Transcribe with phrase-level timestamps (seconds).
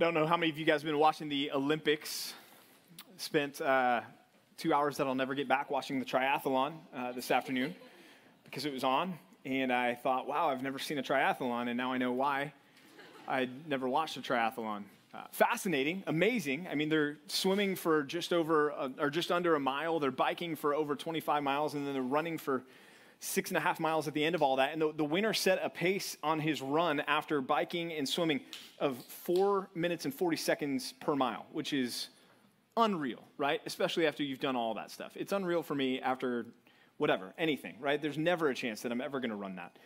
[0.00, 2.32] don't know how many of you guys have been watching the Olympics.
[3.18, 4.00] Spent uh,
[4.56, 7.74] two hours that I'll never get back watching the triathlon uh, this afternoon
[8.44, 9.18] because it was on.
[9.44, 12.54] And I thought, wow, I've never seen a triathlon, and now I know why
[13.28, 14.84] I'd never watched a triathlon.
[15.12, 16.66] Uh, fascinating, amazing.
[16.70, 20.00] I mean, they're swimming for just over a, or just under a mile.
[20.00, 22.62] They're biking for over 25 miles, and then they're running for
[23.20, 24.72] six and a half miles at the end of all that.
[24.72, 28.40] And the, the winner set a pace on his run after biking and swimming
[28.78, 32.08] of four minutes and 40 seconds per mile, which is
[32.78, 33.60] unreal, right?
[33.66, 35.12] Especially after you've done all that stuff.
[35.14, 36.46] It's unreal for me after
[36.96, 38.00] whatever, anything, right?
[38.00, 39.76] There's never a chance that I'm ever going to run that.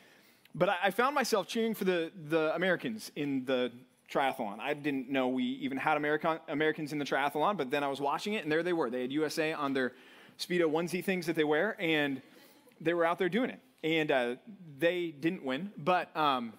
[0.55, 3.73] But I, I found myself cheering for the, the Americans in the
[4.09, 4.61] triathlon.
[4.61, 8.01] I didn't know we even had American, Americans in the triathlon, but then I was
[8.01, 8.91] watching it, and there they were.
[8.91, 9.93] They had USA on their
[10.39, 12.23] Speedo onesie things that they wear, and–
[12.81, 13.61] they were out there doing it.
[13.83, 14.37] And uh,
[14.79, 16.55] they didn't win, but um,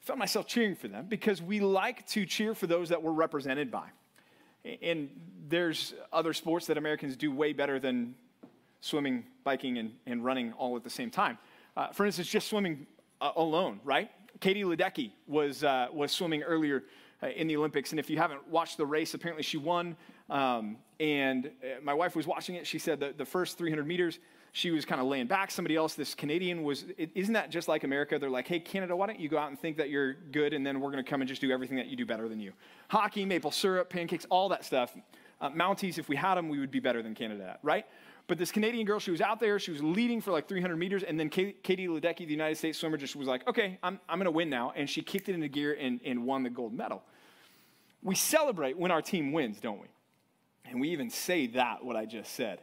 [0.00, 3.70] found myself cheering for them because we like to cheer for those that we're represented
[3.70, 3.88] by.
[4.80, 5.10] And
[5.48, 8.14] there's other sports that Americans do way better than
[8.80, 11.38] swimming, biking, and, and running all at the same time.
[11.76, 12.86] Uh, for instance, just swimming
[13.20, 14.10] uh, alone, right?
[14.40, 16.84] Katie Ledecky was, uh, was swimming earlier
[17.22, 19.96] uh, in the Olympics, and if you haven't watched the race, apparently she won.
[20.28, 22.66] Um, and uh, my wife was watching it.
[22.66, 24.18] She said that the first 300 meters,
[24.54, 25.50] she was kind of laying back.
[25.50, 28.18] Somebody else, this Canadian, was, isn't that just like America?
[28.18, 30.64] They're like, hey, Canada, why don't you go out and think that you're good, and
[30.64, 32.52] then we're going to come and just do everything that you do better than you?
[32.88, 34.94] Hockey, maple syrup, pancakes, all that stuff.
[35.40, 37.86] Uh, Mounties, if we had them, we would be better than Canada right?
[38.28, 41.02] But this Canadian girl, she was out there, she was leading for like 300 meters,
[41.02, 44.26] and then Katie Ledecky, the United States swimmer, just was like, okay, I'm, I'm going
[44.26, 44.72] to win now.
[44.76, 47.02] And she kicked it into gear and, and won the gold medal.
[48.02, 49.88] We celebrate when our team wins, don't we?
[50.64, 52.60] And we even say that, what I just said,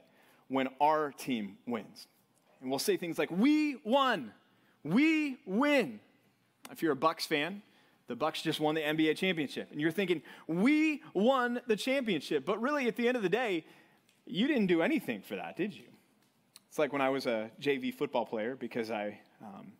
[0.49, 2.07] when our team wins.
[2.61, 4.33] And we'll say things like, We won.
[4.83, 5.99] We win.
[6.71, 7.61] If you're a Bucks fan,
[8.07, 9.71] the Bucks just won the NBA championship.
[9.71, 12.45] And you're thinking, We won the championship.
[12.45, 13.65] But really, at the end of the day,
[14.25, 15.85] you didn't do anything for that, did you?
[16.67, 19.71] It's like when I was a JV football player because I um,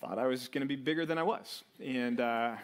[0.00, 1.64] thought I was going to be bigger than I was.
[1.82, 2.56] And uh,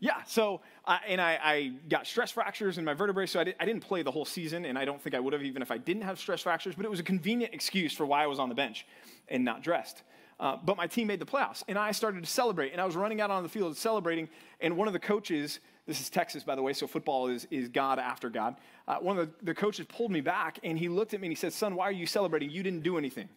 [0.00, 3.64] yeah, so, and I, I, got stress fractures in my vertebrae, so I, did, I
[3.64, 5.78] didn't play the whole season, and I don't think I would have even if I
[5.78, 8.48] didn't have stress fractures, but it was a convenient excuse for why I was on
[8.48, 8.86] the bench
[9.28, 10.02] and not dressed.
[10.38, 12.94] Uh, but my team made the playoffs, and I started to celebrate, and I was
[12.94, 14.28] running out on the field celebrating,
[14.60, 17.68] and one of the coaches, this is Texas, by the way, so football is, is
[17.68, 18.54] God after God,
[18.86, 21.32] uh, one of the, the coaches pulled me back, and he looked at me and
[21.32, 22.50] he said, Son, why are you celebrating?
[22.50, 23.28] You didn't do anything.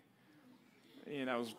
[1.11, 1.55] And I was,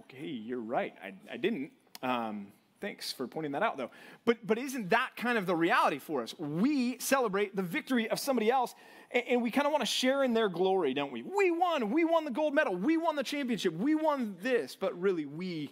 [0.00, 1.70] okay, you're right, I, I didn't.
[2.02, 2.48] Um,
[2.84, 3.88] Thanks for pointing that out, though.
[4.26, 6.38] But, but isn't that kind of the reality for us?
[6.38, 8.74] We celebrate the victory of somebody else,
[9.10, 11.22] and, and we kind of want to share in their glory, don't we?
[11.22, 11.90] We won.
[11.90, 12.76] We won the gold medal.
[12.76, 13.72] We won the championship.
[13.72, 14.76] We won this.
[14.76, 15.70] But really, we,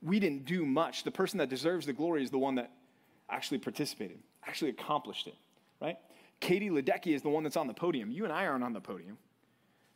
[0.00, 1.02] we didn't do much.
[1.02, 2.70] The person that deserves the glory is the one that
[3.28, 5.34] actually participated, actually accomplished it,
[5.80, 5.96] right?
[6.38, 8.12] Katie Ledecky is the one that's on the podium.
[8.12, 9.18] You and I aren't on the podium.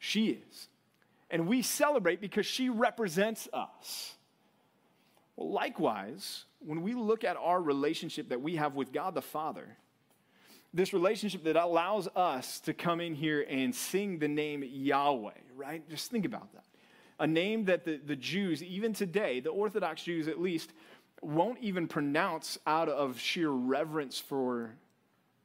[0.00, 0.66] She is.
[1.30, 4.16] And we celebrate because she represents us.
[5.40, 9.74] Well, likewise, when we look at our relationship that we have with God the Father,
[10.74, 15.88] this relationship that allows us to come in here and sing the name Yahweh, right?
[15.88, 16.64] Just think about that.
[17.18, 20.72] A name that the, the Jews, even today, the Orthodox Jews at least,
[21.22, 24.74] won't even pronounce out of sheer reverence for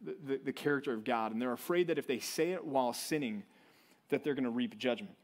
[0.01, 1.31] the, the, the character of God.
[1.31, 3.43] And they're afraid that if they say it while sinning,
[4.09, 5.15] that they're going to reap judgment.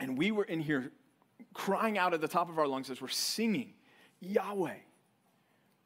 [0.00, 0.90] And we were in here
[1.54, 3.72] crying out at the top of our lungs as we're singing
[4.24, 4.76] Yahweh,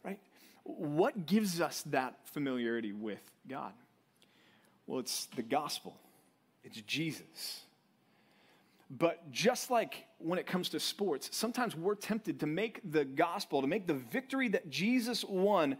[0.04, 0.20] right?
[0.64, 3.72] What gives us that familiarity with God?
[4.86, 5.96] Well, it's the gospel,
[6.64, 7.62] it's Jesus.
[8.90, 13.60] But just like when it comes to sports, sometimes we're tempted to make the gospel,
[13.60, 15.76] to make the victory that Jesus won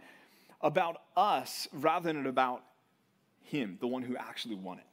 [0.61, 2.63] about us rather than about
[3.41, 4.85] him, the one who actually won it.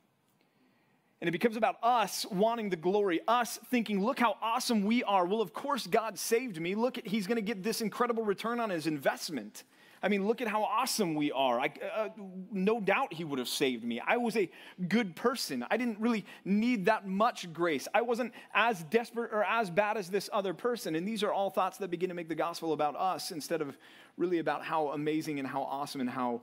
[1.20, 5.24] And it becomes about us wanting the glory, us thinking, look how awesome we are.
[5.24, 6.74] Well, of course, God saved me.
[6.74, 9.64] Look, at, he's going to get this incredible return on his investment.
[10.02, 11.58] I mean, look at how awesome we are.
[11.58, 12.08] I, uh,
[12.52, 13.98] no doubt he would have saved me.
[14.06, 14.50] I was a
[14.88, 15.64] good person.
[15.70, 17.88] I didn't really need that much grace.
[17.94, 20.96] I wasn't as desperate or as bad as this other person.
[20.96, 23.78] And these are all thoughts that begin to make the gospel about us instead of
[24.18, 26.42] really about how amazing and how awesome and how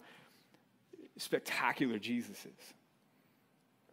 [1.18, 2.74] spectacular Jesus is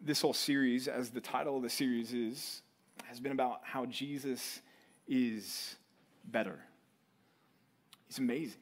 [0.01, 2.63] this whole series, as the title of the series is,
[3.05, 4.61] has been about how Jesus
[5.07, 5.77] is
[6.25, 6.59] better.
[8.07, 8.61] He's amazing.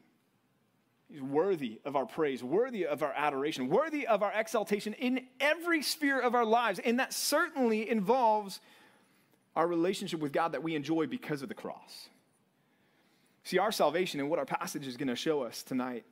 [1.11, 5.82] He's worthy of our praise, worthy of our adoration, worthy of our exaltation in every
[5.82, 6.81] sphere of our lives.
[6.85, 8.61] And that certainly involves
[9.56, 12.08] our relationship with God that we enjoy because of the cross.
[13.43, 16.05] See, our salvation and what our passage is going to show us tonight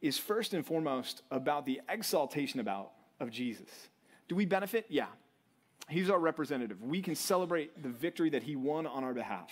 [0.00, 3.68] is first and foremost about the exaltation about of Jesus.
[4.28, 4.86] Do we benefit?
[4.88, 5.06] Yeah.
[5.88, 6.82] He's our representative.
[6.82, 9.50] We can celebrate the victory that he won on our behalf.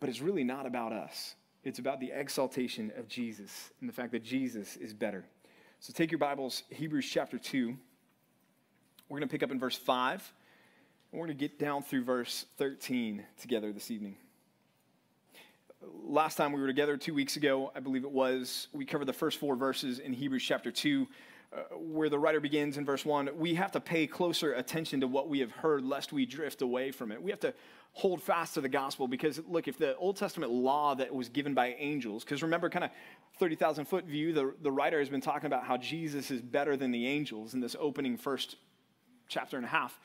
[0.00, 1.34] But it's really not about us.
[1.64, 5.24] It's about the exaltation of Jesus and the fact that Jesus is better.
[5.80, 7.76] So take your Bibles, Hebrews chapter 2.
[9.08, 10.32] We're going to pick up in verse 5.
[11.12, 14.16] And we're going to get down through verse 13 together this evening.
[16.04, 19.12] Last time we were together, two weeks ago, I believe it was, we covered the
[19.12, 21.06] first four verses in Hebrews chapter 2
[21.54, 25.06] uh, where the writer begins in verse 1, we have to pay closer attention to
[25.06, 27.22] what we have heard lest we drift away from it.
[27.22, 27.52] We have to
[27.92, 31.52] hold fast to the gospel because, look, if the Old Testament law that was given
[31.52, 32.90] by angels, because remember, kind of
[33.38, 36.90] 30,000 foot view, the, the writer has been talking about how Jesus is better than
[36.90, 38.56] the angels in this opening first
[39.28, 40.00] chapter and a half.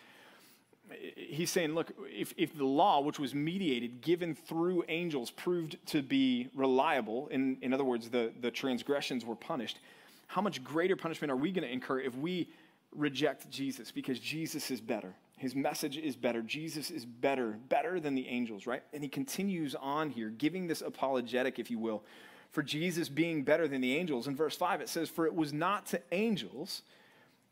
[1.15, 6.01] He's saying, look, if, if the law, which was mediated, given through angels, proved to
[6.01, 9.79] be reliable, in, in other words, the, the transgressions were punished,
[10.27, 12.49] how much greater punishment are we going to incur if we
[12.95, 13.91] reject Jesus?
[13.91, 15.13] Because Jesus is better.
[15.37, 16.41] His message is better.
[16.41, 18.83] Jesus is better, better than the angels, right?
[18.93, 22.03] And he continues on here, giving this apologetic, if you will,
[22.51, 24.27] for Jesus being better than the angels.
[24.27, 26.81] In verse 5, it says, For it was not to angels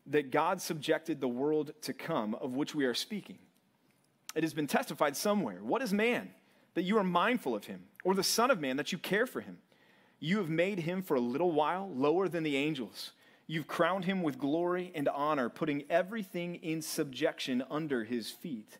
[0.08, 3.38] that God subjected the world to come, of which we are speaking.
[4.36, 5.60] It has been testified somewhere.
[5.62, 6.32] What is man
[6.74, 9.42] that you are mindful of him, or the Son of Man that you care for
[9.42, 9.58] him?
[10.26, 13.12] You have made him for a little while lower than the angels.
[13.46, 18.80] You've crowned him with glory and honor, putting everything in subjection under his feet.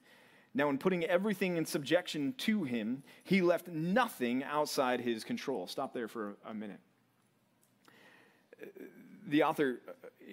[0.56, 5.68] Now, in putting everything in subjection to him, he left nothing outside his control.
[5.68, 6.80] Stop there for a minute.
[9.28, 9.82] The author,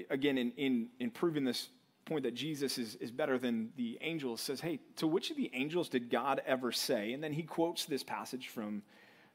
[0.08, 1.68] again, in, in, in proving this
[2.06, 5.50] point that Jesus is, is better than the angels, says, Hey, to which of the
[5.52, 7.12] angels did God ever say?
[7.12, 8.80] And then he quotes this passage from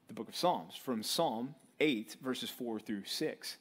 [0.07, 3.57] the book of Psalms, from Psalm 8, verses 4 through 6,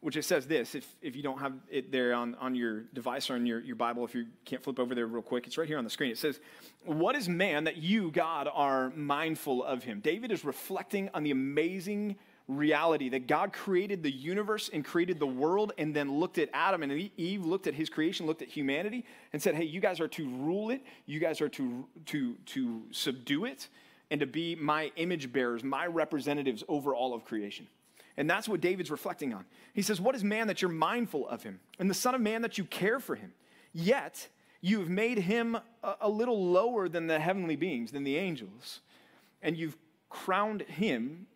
[0.00, 0.74] which it says this.
[0.74, 3.76] If, if you don't have it there on, on your device or on your, your
[3.76, 6.10] Bible, if you can't flip over there real quick, it's right here on the screen.
[6.10, 6.40] It says,
[6.84, 10.00] What is man that you, God, are mindful of him?
[10.00, 12.16] David is reflecting on the amazing
[12.48, 16.82] reality that God created the universe and created the world and then looked at Adam
[16.82, 20.08] and Eve, looked at his creation, looked at humanity, and said, Hey, you guys are
[20.08, 23.68] to rule it, you guys are to, to, to subdue it
[24.10, 27.66] and to be my image bearers, my representatives over all of creation.
[28.16, 29.44] And that's what David's reflecting on.
[29.72, 32.42] He says, What is man that you're mindful of him, and the Son of Man
[32.42, 33.32] that you care for him?
[33.72, 34.28] Yet
[34.60, 38.80] you have made him a, a little lower than the heavenly beings, than the angels,
[39.42, 39.76] and you've
[40.10, 41.26] crowned him,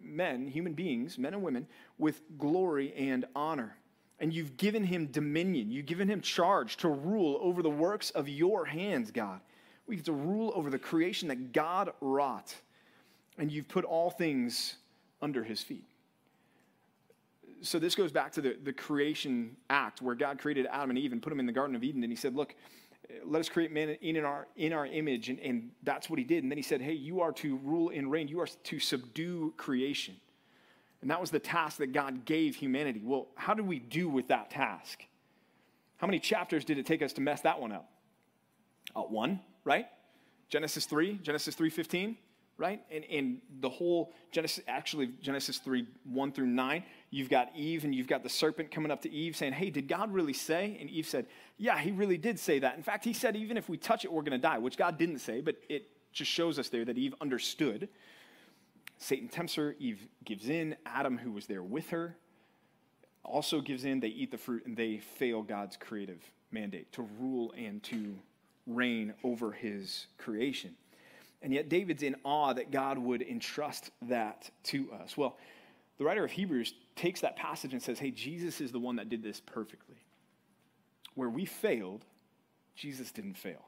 [0.00, 1.66] men, human beings, men and women,
[1.98, 3.76] with glory and honor.
[4.20, 8.28] And you've given him dominion, you've given him charge to rule over the works of
[8.28, 9.40] your hands, God.
[9.86, 12.54] We get to rule over the creation that God wrought,
[13.38, 14.76] and you've put all things
[15.22, 15.84] under his feet.
[17.62, 21.12] So, this goes back to the, the creation act where God created Adam and Eve
[21.12, 22.54] and put them in the Garden of Eden, and he said, Look,
[23.24, 25.28] let us create man in our, in our image.
[25.28, 26.42] And, and that's what he did.
[26.42, 29.54] And then he said, Hey, you are to rule and reign, you are to subdue
[29.56, 30.16] creation.
[31.02, 33.00] And that was the task that God gave humanity.
[33.04, 35.04] Well, how did we do with that task?
[35.98, 37.88] How many chapters did it take us to mess that one up?
[38.94, 39.88] Uh, one right?
[40.48, 42.16] Genesis 3, Genesis 3:15,
[42.56, 42.80] right?
[42.90, 47.94] And, and the whole Genesis, actually Genesis 3, 1 through 9, you've got Eve and
[47.94, 50.78] you've got the serpent coming up to Eve saying, Hey, did God really say?
[50.80, 51.26] And Eve said,
[51.58, 52.76] Yeah, he really did say that.
[52.76, 55.18] In fact, he said, even if we touch it, we're gonna die, which God didn't
[55.18, 57.88] say, but it just shows us there that Eve understood.
[58.98, 62.16] Satan tempts her, Eve gives in, Adam, who was there with her,
[63.22, 67.52] also gives in, they eat the fruit, and they fail God's creative mandate to rule
[67.58, 68.16] and to
[68.66, 70.74] reign over his creation.
[71.42, 75.16] And yet, David's in awe that God would entrust that to us.
[75.16, 75.36] Well,
[75.98, 79.08] the writer of Hebrews takes that passage and says, hey, Jesus is the one that
[79.08, 79.96] did this perfectly.
[81.14, 82.04] Where we failed,
[82.74, 83.64] Jesus didn't fail.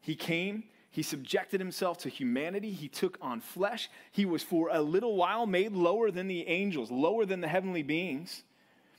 [0.00, 3.90] He came, he subjected himself to humanity, he took on flesh.
[4.12, 7.82] He was for a little while made lower than the angels, lower than the heavenly
[7.82, 8.42] beings.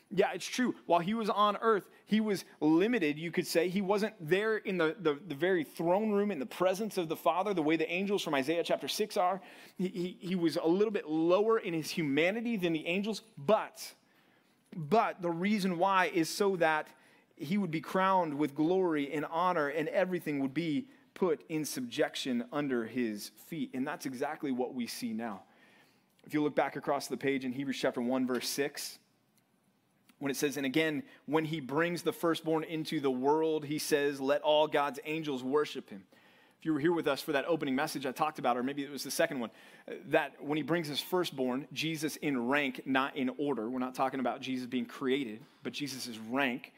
[0.10, 0.76] Yeah, it's true.
[0.86, 3.70] While he was on earth, he was limited, you could say.
[3.70, 7.16] He wasn't there in the, the, the, very throne room in the presence of the
[7.16, 9.40] Father, the way the angels from Isaiah chapter 6 are.
[9.78, 13.94] He, he, he was a little bit lower in his humanity than the angels, but,
[14.76, 16.90] but the reason why is so that
[17.38, 22.44] he would be crowned with glory and honor, and everything would be put in subjection
[22.52, 23.70] under his feet.
[23.74, 25.44] And that's exactly what we see now.
[26.26, 29.00] If you look back across the page in Hebrews chapter 1, verse 6,
[30.22, 34.22] when it says, and again, when he brings the firstborn into the world, he says,
[34.22, 36.04] let all God's angels worship him.
[36.60, 38.84] If you were here with us for that opening message I talked about, or maybe
[38.84, 39.50] it was the second one,
[39.88, 43.96] uh, that when he brings his firstborn, Jesus in rank, not in order, we're not
[43.96, 46.72] talking about Jesus being created, but Jesus' is rank.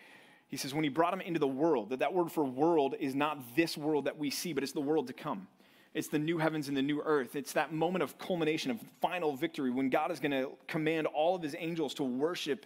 [0.48, 3.14] He says, when he brought him into the world, that that word for world is
[3.14, 5.48] not this world that we see, but it's the world to come.
[5.94, 7.36] It's the new heavens and the new earth.
[7.36, 11.36] It's that moment of culmination, of final victory, when God is going to command all
[11.36, 12.66] of his angels to worship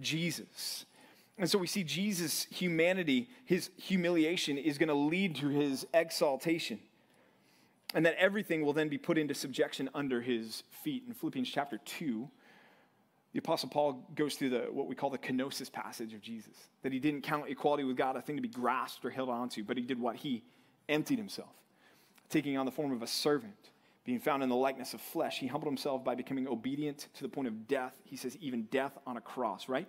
[0.00, 0.86] Jesus.
[1.38, 6.80] And so we see Jesus' humanity, his humiliation, is going to lead to his exaltation.
[7.94, 11.04] And that everything will then be put into subjection under his feet.
[11.06, 12.28] In Philippians chapter 2,
[13.32, 16.54] the Apostle Paul goes through the, what we call the kenosis passage of Jesus.
[16.82, 19.62] That he didn't count equality with God a thing to be grasped or held onto,
[19.62, 20.16] but he did what?
[20.16, 20.42] He
[20.88, 21.54] emptied himself,
[22.30, 23.70] taking on the form of a servant,
[24.08, 25.38] being found in the likeness of flesh.
[25.38, 27.92] He humbled himself by becoming obedient to the point of death.
[28.04, 29.86] He says, even death on a cross, right?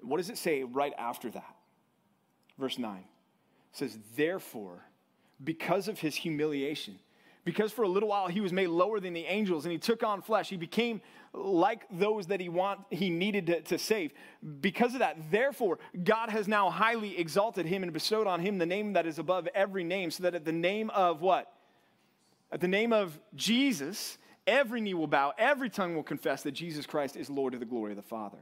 [0.00, 1.54] What does it say right after that?
[2.58, 3.04] Verse 9 it
[3.70, 4.86] says, Therefore,
[5.44, 6.98] because of his humiliation,
[7.44, 10.02] because for a little while he was made lower than the angels and he took
[10.02, 11.02] on flesh, he became
[11.34, 14.12] like those that he want he needed to, to save.
[14.62, 18.64] Because of that, therefore, God has now highly exalted him and bestowed on him the
[18.64, 21.52] name that is above every name, so that at the name of what?
[22.50, 26.86] At the name of Jesus, every knee will bow, every tongue will confess that Jesus
[26.86, 28.38] Christ is Lord to the glory of the Father.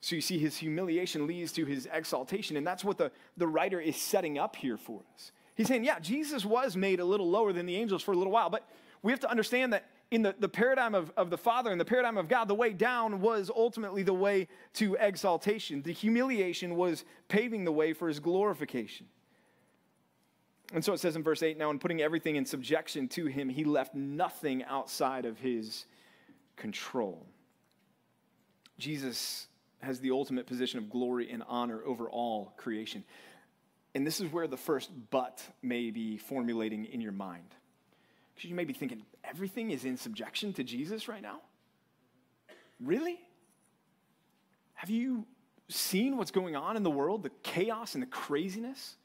[0.00, 2.56] So you see, his humiliation leads to his exaltation.
[2.56, 5.32] And that's what the, the writer is setting up here for us.
[5.56, 8.32] He's saying, yeah, Jesus was made a little lower than the angels for a little
[8.32, 8.68] while, but
[9.02, 11.84] we have to understand that in the, the paradigm of, of the Father and the
[11.84, 15.82] paradigm of God, the way down was ultimately the way to exaltation.
[15.82, 19.06] The humiliation was paving the way for his glorification.
[20.72, 23.48] And so it says in verse 8 now, in putting everything in subjection to him,
[23.48, 25.86] he left nothing outside of his
[26.56, 27.26] control.
[28.78, 29.46] Jesus
[29.80, 33.04] has the ultimate position of glory and honor over all creation.
[33.94, 37.54] And this is where the first but may be formulating in your mind.
[38.34, 41.40] Because you may be thinking, everything is in subjection to Jesus right now?
[42.80, 43.18] Really?
[44.74, 45.26] Have you
[45.68, 48.96] seen what's going on in the world, the chaos and the craziness?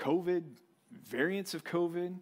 [0.00, 0.42] COVID,
[1.04, 2.16] variants of COVID,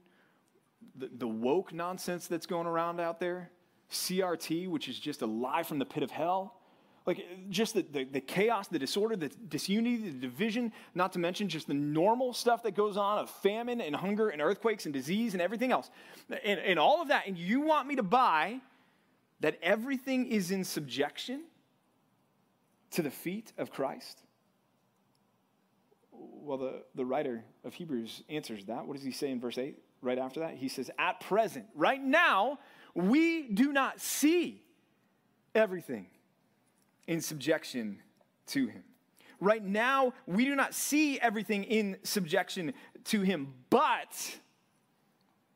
[0.95, 3.51] the, the woke nonsense that's going around out there,
[3.91, 6.59] CRT, which is just a lie from the pit of hell
[7.09, 11.49] like just the, the, the, chaos, the disorder, the disunity, the division, not to mention
[11.49, 15.33] just the normal stuff that goes on of famine and hunger and earthquakes and disease
[15.33, 15.89] and everything else.
[16.45, 17.27] And, and all of that.
[17.27, 18.61] And you want me to buy
[19.41, 21.45] that everything is in subjection
[22.91, 24.21] to the feet of Christ?
[26.49, 28.87] Well, the, the writer of Hebrews answers that.
[28.87, 30.55] What does he say in verse 8 right after that?
[30.55, 32.59] He says, At present, right now,
[32.95, 34.63] we do not see
[35.55, 36.07] everything
[37.07, 37.99] in subjection
[38.47, 38.83] to him.
[39.41, 42.73] Right now, we do not see everything in subjection
[43.05, 44.39] to him, but,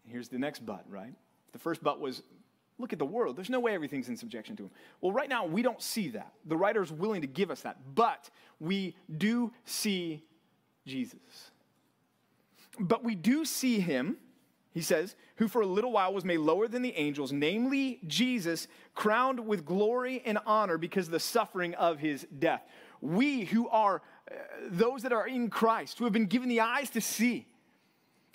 [0.07, 1.15] here's the next but, right?
[1.53, 2.23] The first but was
[2.79, 3.37] look at the world.
[3.37, 4.71] There's no way everything's in subjection to him.
[5.01, 6.35] Well, right now, we don't see that.
[6.45, 8.29] The writer is willing to give us that, but
[8.61, 10.23] we do see
[10.87, 11.51] Jesus.
[12.79, 14.17] But we do see him
[14.73, 18.69] he says, who for a little while was made lower than the angels, namely Jesus,
[18.95, 22.63] crowned with glory and honor because of the suffering of his death.
[23.03, 24.35] We who are uh,
[24.71, 27.47] those that are in Christ, who have been given the eyes to see,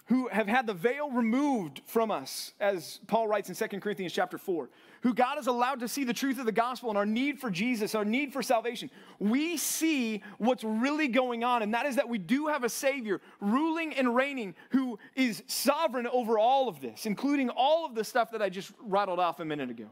[0.08, 4.38] who have had the veil removed from us, as Paul writes in 2 Corinthians chapter
[4.38, 4.70] 4,
[5.02, 7.50] who God has allowed to see the truth of the gospel and our need for
[7.50, 12.08] Jesus, our need for salvation, we see what's really going on, and that is that
[12.08, 17.06] we do have a Savior ruling and reigning who is sovereign over all of this,
[17.06, 19.88] including all of the stuff that I just rattled off a minute ago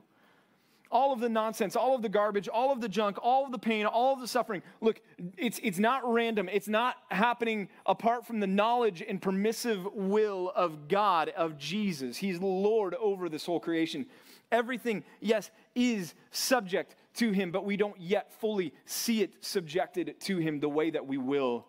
[0.95, 3.59] all of the nonsense, all of the garbage, all of the junk, all of the
[3.59, 4.63] pain, all of the suffering.
[4.79, 5.01] Look,
[5.37, 6.47] it's, it's not random.
[6.49, 12.15] It's not happening apart from the knowledge and permissive will of God, of Jesus.
[12.15, 14.05] He's Lord over this whole creation.
[14.53, 20.37] Everything, yes, is subject to Him, but we don't yet fully see it subjected to
[20.37, 21.65] Him the way that we will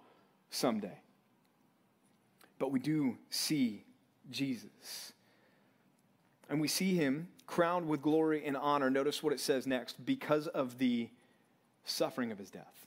[0.50, 1.00] someday.
[2.61, 3.87] But we do see
[4.30, 5.14] Jesus.
[6.49, 8.91] And we see Him crowned with glory and honor.
[8.91, 11.09] Notice what it says next because of the
[11.85, 12.87] suffering of his death.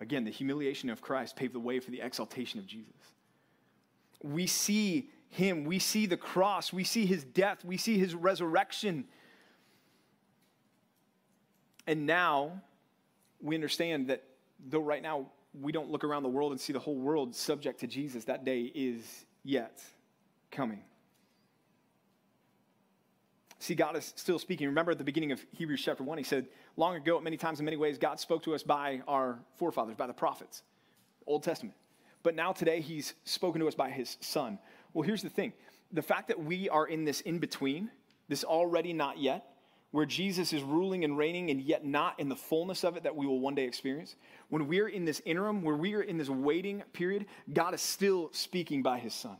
[0.00, 2.94] Again, the humiliation of Christ paved the way for the exaltation of Jesus.
[4.22, 9.04] We see him, we see the cross, we see his death, we see his resurrection.
[11.86, 12.62] And now
[13.40, 14.24] we understand that
[14.68, 15.26] though right now
[15.60, 18.44] we don't look around the world and see the whole world subject to Jesus, that
[18.44, 19.82] day is yet
[20.50, 20.82] coming.
[23.70, 24.66] See, God is still speaking.
[24.66, 27.64] Remember at the beginning of Hebrews chapter 1, he said, Long ago, many times in
[27.64, 30.64] many ways, God spoke to us by our forefathers, by the prophets,
[31.24, 31.76] Old Testament.
[32.24, 34.58] But now today, he's spoken to us by his son.
[34.92, 35.52] Well, here's the thing
[35.92, 37.92] the fact that we are in this in between,
[38.28, 39.46] this already not yet,
[39.92, 43.14] where Jesus is ruling and reigning and yet not in the fullness of it that
[43.14, 44.16] we will one day experience,
[44.48, 48.30] when we're in this interim, where we are in this waiting period, God is still
[48.32, 49.36] speaking by his son.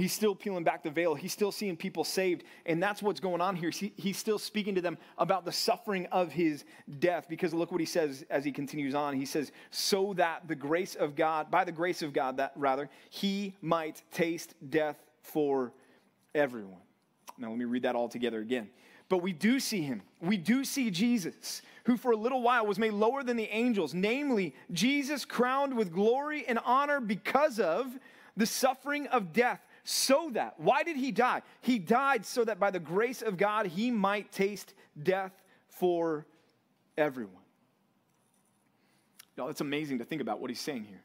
[0.00, 1.14] He's still peeling back the veil.
[1.14, 2.44] He's still seeing people saved.
[2.64, 3.70] And that's what's going on here.
[3.70, 6.64] He's still speaking to them about the suffering of his
[7.00, 7.26] death.
[7.28, 9.14] Because look what he says as he continues on.
[9.14, 12.88] He says, So that the grace of God, by the grace of God, that rather,
[13.10, 15.74] he might taste death for
[16.34, 16.80] everyone.
[17.36, 18.70] Now, let me read that all together again.
[19.10, 20.00] But we do see him.
[20.22, 23.92] We do see Jesus, who for a little while was made lower than the angels,
[23.92, 27.98] namely, Jesus crowned with glory and honor because of
[28.34, 29.60] the suffering of death.
[29.92, 31.42] So that, why did he die?
[31.62, 35.32] He died so that by the grace of God, he might taste death
[35.68, 36.26] for
[36.96, 37.42] everyone.
[39.36, 41.02] Y'all, it's amazing to think about what he's saying here.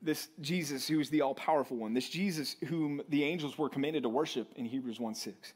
[0.00, 4.04] This Jesus, who is the all powerful one, this Jesus whom the angels were commanded
[4.04, 5.52] to worship in Hebrews 1 6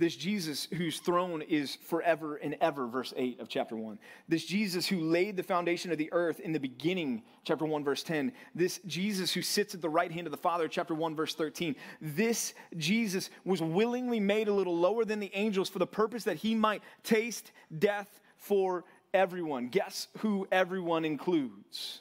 [0.00, 3.98] this Jesus whose throne is forever and ever, verse 8 of chapter 1.
[4.28, 8.02] This Jesus who laid the foundation of the earth in the beginning, chapter 1, verse
[8.02, 8.32] 10.
[8.54, 11.76] This Jesus who sits at the right hand of the Father, chapter 1, verse 13.
[12.00, 16.38] This Jesus was willingly made a little lower than the angels for the purpose that
[16.38, 19.68] he might taste death for everyone.
[19.68, 22.00] Guess who everyone includes?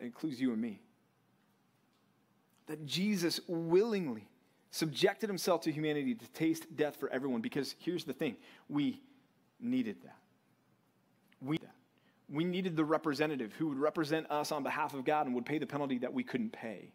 [0.00, 0.80] It includes you and me.
[2.66, 4.26] That Jesus willingly
[4.72, 8.36] subjected himself to humanity to taste death for everyone because here's the thing
[8.68, 9.00] we
[9.60, 10.16] needed that.
[11.40, 11.74] We, that.
[12.28, 15.58] we needed the representative who would represent us on behalf of God and would pay
[15.58, 16.90] the penalty that we couldn't pay.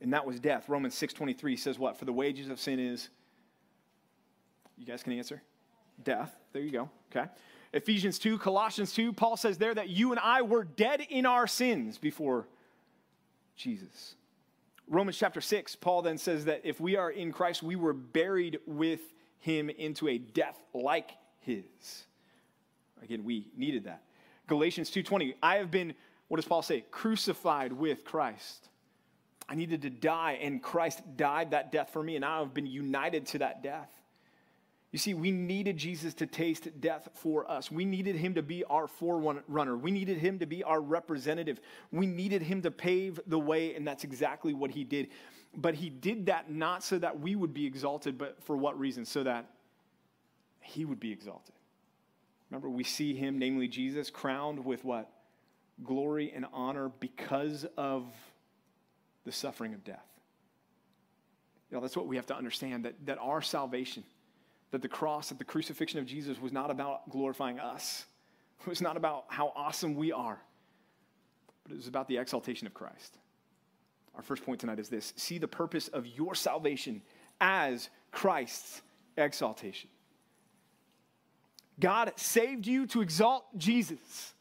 [0.00, 0.68] And that was death.
[0.68, 1.98] Romans 6:23 says what?
[1.98, 3.10] For the wages of sin is
[4.78, 5.42] You guys can answer?
[6.02, 6.34] Death.
[6.52, 6.90] There you go.
[7.14, 7.28] Okay.
[7.74, 11.46] Ephesians 2, Colossians 2, Paul says there that you and I were dead in our
[11.46, 12.48] sins before
[13.56, 14.16] Jesus.
[14.92, 18.58] Romans chapter 6, Paul then says that if we are in Christ, we were buried
[18.66, 19.00] with
[19.38, 22.04] him into a death like his.
[23.02, 24.02] Again, we needed that.
[24.48, 25.94] Galatians 2:20, I have been
[26.28, 26.82] what does Paul say?
[26.90, 28.68] Crucified with Christ.
[29.48, 32.66] I needed to die and Christ died that death for me and now I've been
[32.66, 33.90] united to that death.
[34.92, 37.72] You see, we needed Jesus to taste death for us.
[37.72, 39.76] We needed him to be our forerunner.
[39.76, 41.60] We needed him to be our representative.
[41.90, 45.08] We needed him to pave the way, and that's exactly what he did.
[45.56, 49.06] But he did that not so that we would be exalted, but for what reason?
[49.06, 49.46] So that
[50.60, 51.54] he would be exalted.
[52.50, 55.10] Remember, we see him, namely Jesus, crowned with what?
[55.82, 58.04] Glory and honor because of
[59.24, 60.04] the suffering of death.
[61.70, 64.04] You know, that's what we have to understand that, that our salvation
[64.72, 68.06] that the cross, that the crucifixion of Jesus was not about glorifying us.
[68.60, 70.40] It was not about how awesome we are,
[71.62, 73.18] but it was about the exaltation of Christ.
[74.14, 77.02] Our first point tonight is this see the purpose of your salvation
[77.40, 78.82] as Christ's
[79.16, 79.90] exaltation.
[81.78, 84.34] God saved you to exalt Jesus.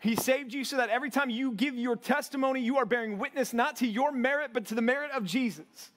[0.00, 3.52] He saved you so that every time you give your testimony, you are bearing witness
[3.52, 5.90] not to your merit, but to the merit of Jesus.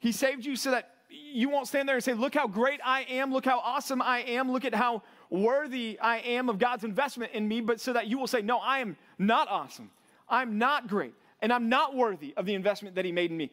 [0.00, 3.02] He saved you so that you won't stand there and say, Look how great I
[3.02, 7.32] am, look how awesome I am, look at how worthy I am of God's investment
[7.32, 9.90] in me, but so that you will say, No, I am not awesome.
[10.28, 13.50] I'm not great, and I'm not worthy of the investment that He made in me.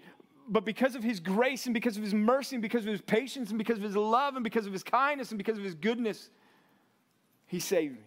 [0.48, 3.50] But because of His grace and because of His mercy and because of His patience
[3.50, 6.30] and because of His love and because of His kindness and because of His goodness,
[7.48, 8.02] He saved me.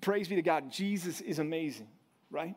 [0.00, 0.70] Praise be to God.
[0.70, 1.88] Jesus is amazing,
[2.30, 2.54] right?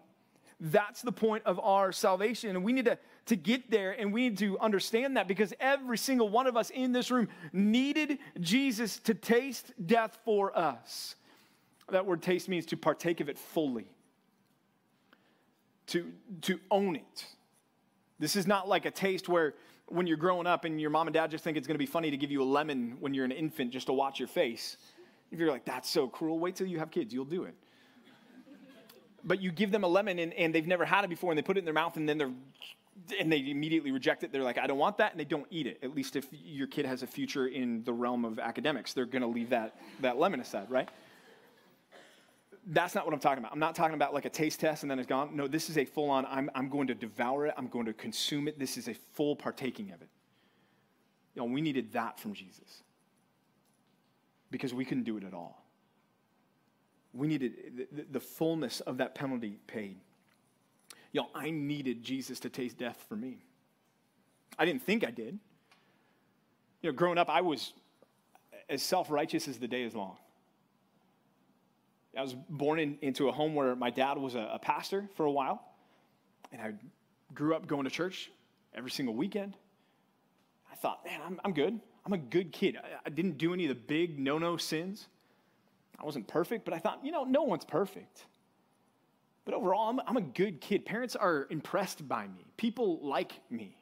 [0.63, 2.51] That's the point of our salvation.
[2.51, 5.97] And we need to, to get there and we need to understand that because every
[5.97, 11.15] single one of us in this room needed Jesus to taste death for us.
[11.89, 13.87] That word taste means to partake of it fully,
[15.87, 16.11] to,
[16.43, 17.25] to own it.
[18.19, 19.55] This is not like a taste where
[19.87, 21.87] when you're growing up and your mom and dad just think it's going to be
[21.87, 24.77] funny to give you a lemon when you're an infant just to watch your face.
[25.31, 27.55] If you're like, that's so cruel, wait till you have kids, you'll do it
[29.23, 31.43] but you give them a lemon and, and they've never had it before and they
[31.43, 32.31] put it in their mouth and then they're
[33.19, 34.31] and they immediately reject it.
[34.31, 35.79] They're like, I don't want that, and they don't eat it.
[35.81, 39.21] At least if your kid has a future in the realm of academics, they're going
[39.21, 40.89] to leave that, that lemon aside, right?
[42.67, 43.53] That's not what I'm talking about.
[43.53, 45.35] I'm not talking about like a taste test and then it's gone.
[45.35, 47.93] No, this is a full on, I'm, I'm going to devour it, I'm going to
[47.93, 48.59] consume it.
[48.59, 50.09] This is a full partaking of it.
[51.33, 52.83] You know, we needed that from Jesus
[54.51, 55.63] because we couldn't do it at all.
[57.13, 59.97] We needed the, the fullness of that penalty paid.
[61.11, 63.43] Y'all, I needed Jesus to taste death for me.
[64.57, 65.37] I didn't think I did.
[66.81, 67.73] You know, growing up, I was
[68.69, 70.17] as self righteous as the day is long.
[72.17, 75.25] I was born in, into a home where my dad was a, a pastor for
[75.25, 75.61] a while.
[76.51, 76.73] and I
[77.33, 78.31] grew up going to church
[78.73, 79.55] every single weekend.
[80.71, 81.79] I thought, man, I'm, I'm good.
[82.05, 82.77] I'm a good kid.
[82.77, 85.07] I, I didn't do any of the big no no sins.
[85.99, 88.25] I wasn't perfect, but I thought, you know, no one's perfect.
[89.45, 90.85] But overall, I'm, I'm a good kid.
[90.85, 93.75] Parents are impressed by me, people like me.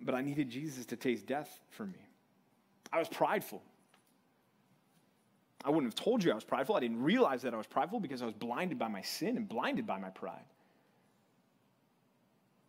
[0.00, 1.98] But I needed Jesus to taste death for me.
[2.92, 3.62] I was prideful.
[5.64, 6.76] I wouldn't have told you I was prideful.
[6.76, 9.48] I didn't realize that I was prideful because I was blinded by my sin and
[9.48, 10.44] blinded by my pride.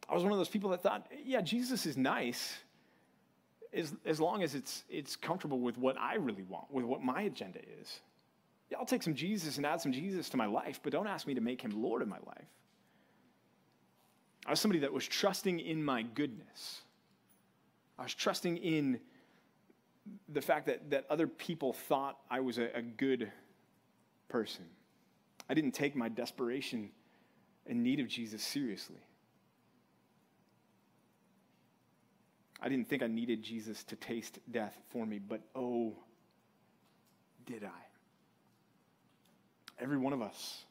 [0.09, 2.57] I was one of those people that thought, yeah, Jesus is nice
[3.73, 7.23] as, as long as it's, it's comfortable with what I really want, with what my
[7.23, 7.99] agenda is.
[8.69, 11.27] Yeah, I'll take some Jesus and add some Jesus to my life, but don't ask
[11.27, 12.47] me to make him Lord of my life.
[14.45, 16.81] I was somebody that was trusting in my goodness.
[17.97, 18.99] I was trusting in
[20.29, 23.31] the fact that, that other people thought I was a, a good
[24.29, 24.65] person.
[25.49, 26.89] I didn't take my desperation
[27.67, 29.01] and need of Jesus seriously.
[32.61, 35.93] I didn't think I needed Jesus to taste death for me, but oh,
[37.45, 37.81] did I.
[39.81, 40.65] Every one of us,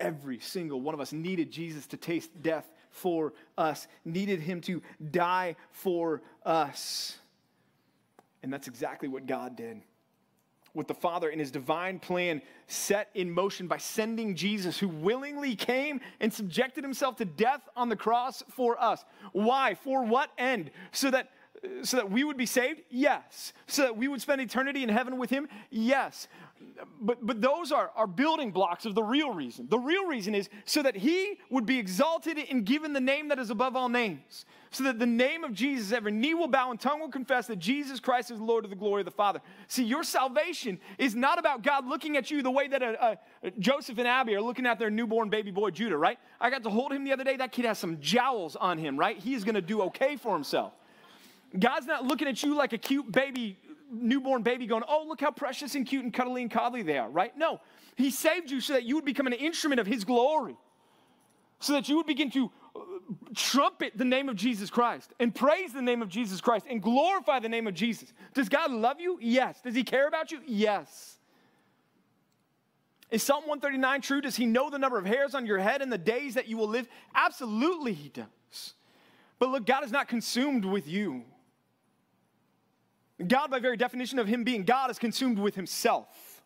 [0.00, 4.82] every single one of us needed Jesus to taste death for us, needed him to
[5.10, 7.18] die for us.
[8.42, 9.82] And that's exactly what God did.
[10.72, 15.54] What the Father in his divine plan set in motion by sending Jesus, who willingly
[15.54, 19.04] came and subjected himself to death on the cross for us.
[19.32, 19.74] Why?
[19.74, 20.70] For what end?
[20.90, 21.28] So that
[21.82, 22.82] so that we would be saved?
[22.90, 23.52] Yes.
[23.66, 25.48] So that we would spend eternity in heaven with him?
[25.70, 26.28] Yes.
[27.00, 29.66] But, but those are, are building blocks of the real reason.
[29.68, 33.38] The real reason is so that he would be exalted and given the name that
[33.38, 34.44] is above all names.
[34.70, 37.58] So that the name of Jesus, every knee will bow and tongue will confess that
[37.58, 39.40] Jesus Christ is Lord of the glory of the Father.
[39.68, 43.50] See, your salvation is not about God looking at you the way that a, a,
[43.58, 46.18] Joseph and Abby are looking at their newborn baby boy Judah, right?
[46.40, 47.36] I got to hold him the other day.
[47.36, 49.18] That kid has some jowls on him, right?
[49.18, 50.72] He's going to do okay for himself.
[51.58, 53.58] God's not looking at you like a cute baby,
[53.90, 57.10] newborn baby, going, oh, look how precious and cute and cuddly and coddly they are,
[57.10, 57.36] right?
[57.36, 57.60] No.
[57.96, 60.56] He saved you so that you would become an instrument of His glory,
[61.60, 62.80] so that you would begin to uh,
[63.34, 67.38] trumpet the name of Jesus Christ and praise the name of Jesus Christ and glorify
[67.38, 68.12] the name of Jesus.
[68.32, 69.18] Does God love you?
[69.20, 69.60] Yes.
[69.62, 70.40] Does He care about you?
[70.46, 71.18] Yes.
[73.10, 74.20] Is Psalm 139 true?
[74.22, 76.56] Does He know the number of hairs on your head and the days that you
[76.56, 76.88] will live?
[77.14, 78.72] Absolutely, He does.
[79.38, 81.24] But look, God is not consumed with you.
[83.28, 86.42] God, by very definition of Him being God, is consumed with Himself.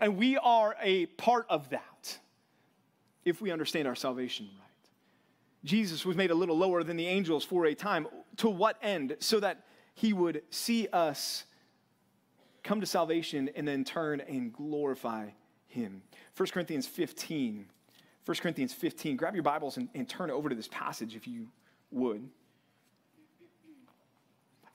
[0.00, 2.18] And we are a part of that
[3.24, 4.66] if we understand our salvation right.
[5.62, 8.06] Jesus was made a little lower than the angels for a time.
[8.38, 9.16] To what end?
[9.20, 11.44] So that He would see us
[12.62, 15.28] come to salvation and then turn and glorify
[15.66, 16.02] Him.
[16.36, 17.66] 1 Corinthians 15.
[18.24, 19.16] 1 Corinthians 15.
[19.16, 21.48] Grab your Bibles and, and turn over to this passage if you
[21.90, 22.28] would.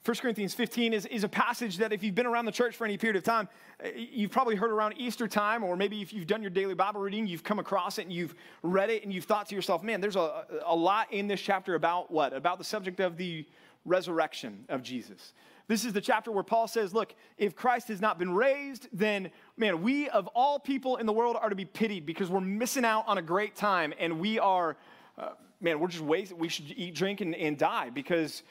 [0.06, 2.84] 1 Corinthians 15 is, is a passage that if you've been around the church for
[2.84, 3.48] any period of time,
[3.80, 7.00] eh, you've probably heard around Easter time, or maybe if you've done your daily Bible
[7.00, 10.00] reading, you've come across it and you've read it and you've thought to yourself, man,
[10.00, 12.32] there's a, a lot in this chapter about what?
[12.32, 13.44] About the subject of the
[13.84, 15.32] resurrection of Jesus.
[15.66, 19.32] This is the chapter where Paul says, look, if Christ has not been raised, then,
[19.56, 22.84] man, we of all people in the world are to be pitied because we're missing
[22.84, 24.76] out on a great time and we are,
[25.18, 28.44] uh, man, we're just wasting, we should eat, drink, and, and die because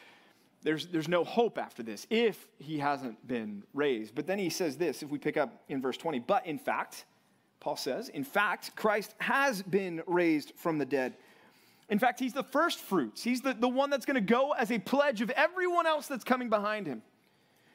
[0.65, 4.15] there's, there's no hope after this if he hasn't been raised.
[4.15, 7.06] But then he says this, if we pick up in verse 20, but in fact,
[7.60, 11.13] Paul says, in fact, Christ has been raised from the dead.
[11.88, 13.23] In fact, he's the first fruits.
[13.23, 16.23] He's the, the one that's going to go as a pledge of everyone else that's
[16.23, 17.04] coming behind him.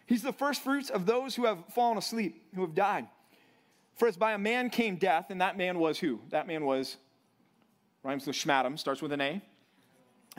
[0.07, 3.07] He's the first fruits of those who have fallen asleep, who have died.
[3.94, 6.18] For as by a man came death, and that man was who?
[6.31, 6.96] That man was,
[8.03, 9.40] rhymes with Schmatum, starts with an A.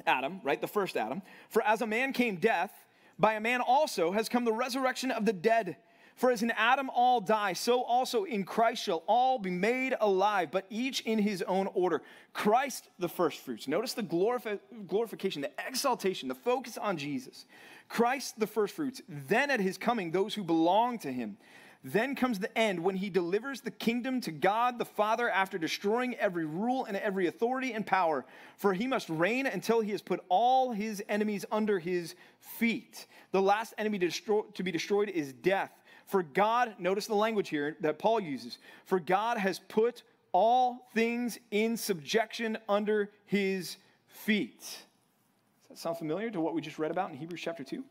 [0.05, 0.59] Adam, right?
[0.59, 1.21] The first Adam.
[1.49, 2.71] For as a man came death,
[3.19, 5.77] by a man also has come the resurrection of the dead.
[6.15, 10.49] For as in Adam all die, so also in Christ shall all be made alive,
[10.51, 12.01] but each in his own order.
[12.33, 13.67] Christ the first fruits.
[13.67, 17.45] Notice the glorifi- glorification, the exaltation, the focus on Jesus.
[17.89, 19.01] Christ the first fruits.
[19.07, 21.37] Then at his coming, those who belong to him.
[21.83, 26.13] Then comes the end when he delivers the kingdom to God the Father after destroying
[26.15, 28.23] every rule and every authority and power.
[28.57, 33.07] For he must reign until he has put all his enemies under his feet.
[33.31, 35.71] The last enemy to, destroy, to be destroyed is death.
[36.05, 41.39] For God, notice the language here that Paul uses, for God has put all things
[41.49, 44.59] in subjection under his feet.
[44.59, 47.83] Does that sound familiar to what we just read about in Hebrews chapter 2?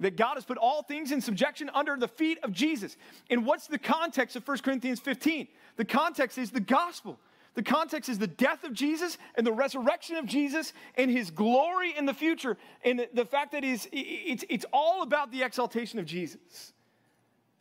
[0.00, 2.96] That God has put all things in subjection under the feet of Jesus.
[3.30, 5.48] And what's the context of 1 Corinthians 15?
[5.76, 7.18] The context is the gospel.
[7.56, 11.94] The context is the death of Jesus and the resurrection of Jesus and his glory
[11.96, 12.58] in the future.
[12.84, 16.74] And the, fact that is, it's, it's all about the exaltation of Jesus.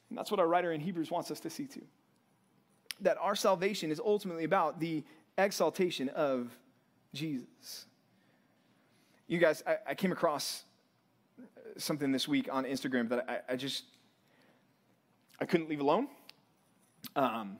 [0.09, 1.85] And that's what our writer in Hebrews wants us to see too.
[3.01, 5.05] That our salvation is ultimately about the
[5.37, 6.57] exaltation of
[7.13, 7.85] Jesus.
[9.27, 10.65] You guys, I, I came across
[11.77, 13.83] something this week on Instagram that I, I just
[15.39, 16.07] I couldn't leave alone.
[17.15, 17.57] Um,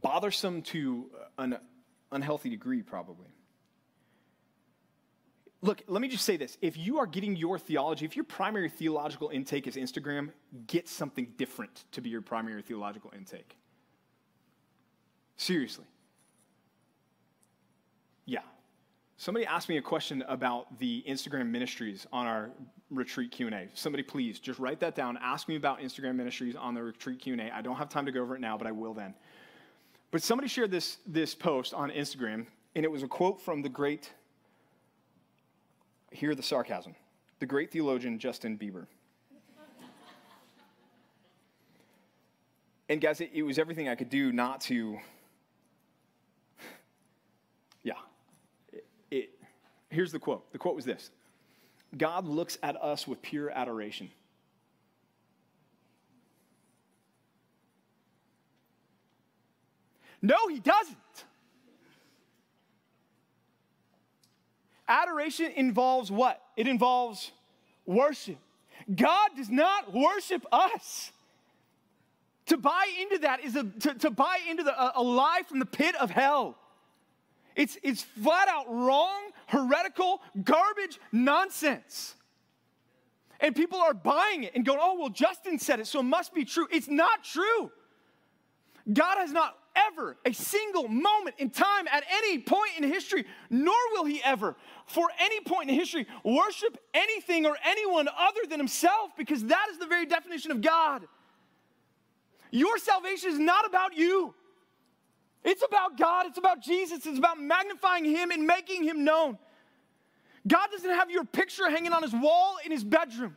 [0.00, 1.58] bothersome to an
[2.12, 3.26] unhealthy degree, probably.
[5.60, 6.56] Look, let me just say this.
[6.60, 10.30] If you are getting your theology, if your primary theological intake is Instagram,
[10.68, 13.56] get something different to be your primary theological intake.
[15.36, 15.86] Seriously.
[18.24, 18.42] Yeah.
[19.18, 22.50] Somebody asked me a question about the Instagram ministries on our
[22.90, 23.68] retreat Q&A.
[23.74, 25.18] Somebody please just write that down.
[25.20, 27.50] Ask me about Instagram ministries on the retreat Q&A.
[27.50, 29.14] I don't have time to go over it now, but I will then.
[30.10, 33.68] But somebody shared this, this post on Instagram, and it was a quote from the
[33.68, 34.10] great,
[36.12, 36.94] hear the sarcasm,
[37.40, 38.86] the great theologian Justin Bieber.
[42.88, 44.98] and guys, it, it was everything I could do not to,
[47.82, 47.92] yeah.
[48.72, 49.30] It, it,
[49.98, 50.52] here's the quote.
[50.52, 51.10] The quote was this
[51.96, 54.10] God looks at us with pure adoration.
[60.22, 60.96] No, he doesn't.
[64.86, 66.40] Adoration involves what?
[66.56, 67.32] It involves
[67.84, 68.38] worship.
[68.94, 71.10] God does not worship us.
[72.46, 75.58] To buy into that is a, to, to buy into the, a, a lie from
[75.58, 76.56] the pit of hell.
[77.56, 82.14] It's, it's flat out wrong, heretical, garbage nonsense.
[83.40, 86.34] And people are buying it and going, oh, well, Justin said it, so it must
[86.34, 86.66] be true.
[86.70, 87.70] It's not true.
[88.92, 93.76] God has not ever a single moment in time at any point in history, nor
[93.92, 94.56] will he ever,
[94.86, 99.78] for any point in history, worship anything or anyone other than himself, because that is
[99.78, 101.06] the very definition of God.
[102.50, 104.34] Your salvation is not about you.
[105.48, 106.26] It's about God.
[106.26, 107.06] It's about Jesus.
[107.06, 109.38] It's about magnifying Him and making Him known.
[110.46, 113.34] God doesn't have your picture hanging on His wall in His bedroom.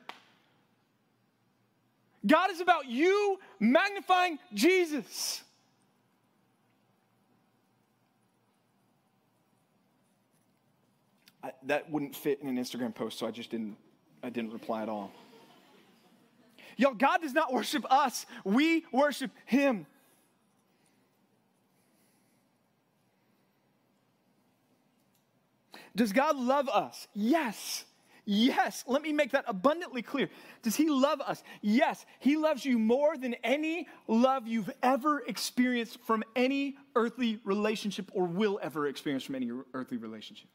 [2.27, 5.41] God is about you magnifying Jesus.
[11.41, 13.77] I, that wouldn't fit in an Instagram post, so I just didn't,
[14.21, 15.13] I didn't reply at all.
[16.75, 19.85] Y'all, God does not worship us, we worship Him.
[25.95, 27.07] Does God love us?
[27.13, 27.85] Yes.
[28.25, 28.83] Yes.
[28.87, 30.29] Let me make that abundantly clear.
[30.61, 31.43] Does He love us?
[31.61, 32.05] Yes.
[32.19, 38.25] He loves you more than any love you've ever experienced from any earthly relationship or
[38.25, 40.47] will ever experience from any earthly relationship.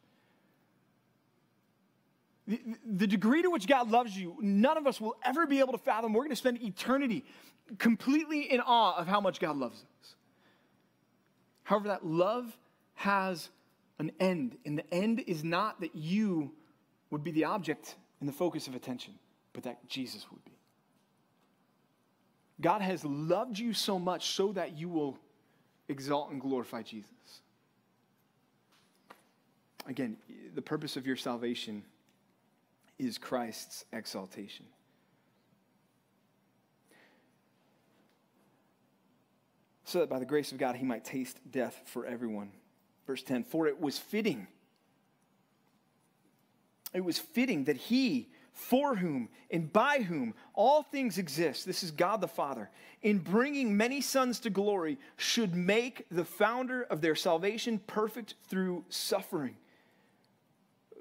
[2.49, 5.73] The, the degree to which God loves you, none of us will ever be able
[5.73, 6.13] to fathom.
[6.13, 7.25] We're going to spend eternity
[7.79, 10.15] completely in awe of how much God loves us.
[11.65, 12.57] However, that love
[12.95, 13.51] has
[13.99, 16.53] an end, and the end is not that you
[17.11, 19.15] would be the object and the focus of attention,
[19.53, 20.53] but that Jesus would be.
[22.61, 25.19] God has loved you so much so that you will
[25.89, 27.11] exalt and glorify Jesus.
[29.87, 30.17] Again,
[30.55, 31.85] the purpose of your salvation
[32.99, 34.67] is Christ's exaltation.
[39.85, 42.51] So that by the grace of God he might taste death for everyone.
[43.07, 44.47] Verse 10 For it was fitting.
[46.93, 51.91] It was fitting that he, for whom and by whom all things exist, this is
[51.91, 52.71] God the Father,
[53.03, 58.85] in bringing many sons to glory, should make the founder of their salvation perfect through
[58.89, 59.57] suffering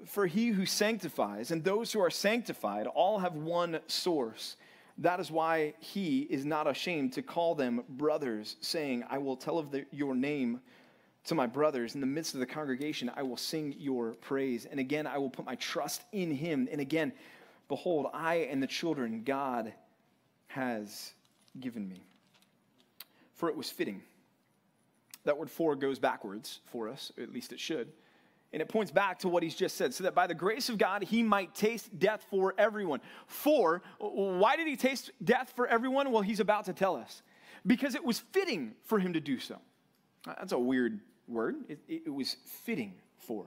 [0.06, 4.56] for he who sanctifies and those who are sanctified all have one source.
[4.98, 9.58] That is why he is not ashamed to call them brothers, saying, I will tell
[9.58, 10.60] of the, your name
[11.26, 11.94] to my brothers.
[11.94, 14.66] In the midst of the congregation, I will sing your praise.
[14.66, 16.68] And again, I will put my trust in him.
[16.70, 17.12] And again,
[17.68, 19.72] behold, I and the children God
[20.48, 21.12] has
[21.58, 22.02] given me.
[23.34, 24.02] For it was fitting.
[25.24, 27.92] That word for goes backwards for us, at least it should.
[28.52, 30.78] And it points back to what he's just said, so that by the grace of
[30.78, 33.00] God, he might taste death for everyone.
[33.26, 36.12] For, why did he taste death for everyone?
[36.12, 37.22] Well, he's about to tell us.
[37.66, 39.56] Because it was fitting for him to do so.
[40.24, 41.56] That's a weird word.
[41.68, 43.46] It, it was fitting for.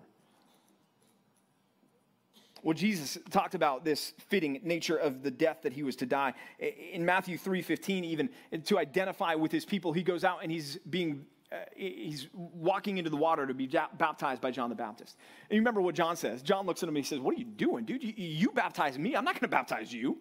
[2.61, 6.33] Well, Jesus talked about this fitting nature of the death that he was to die.
[6.59, 8.29] In Matthew 3:15 even
[8.65, 13.09] to identify with his people, he goes out and he's being uh, he's walking into
[13.09, 13.65] the water to be
[13.97, 15.17] baptized by John the Baptist.
[15.49, 16.41] And you remember what John says?
[16.41, 18.03] John looks at him and he says, "What are you doing, dude?
[18.03, 19.15] You, you baptize me.
[19.15, 20.17] I'm not going to baptize you."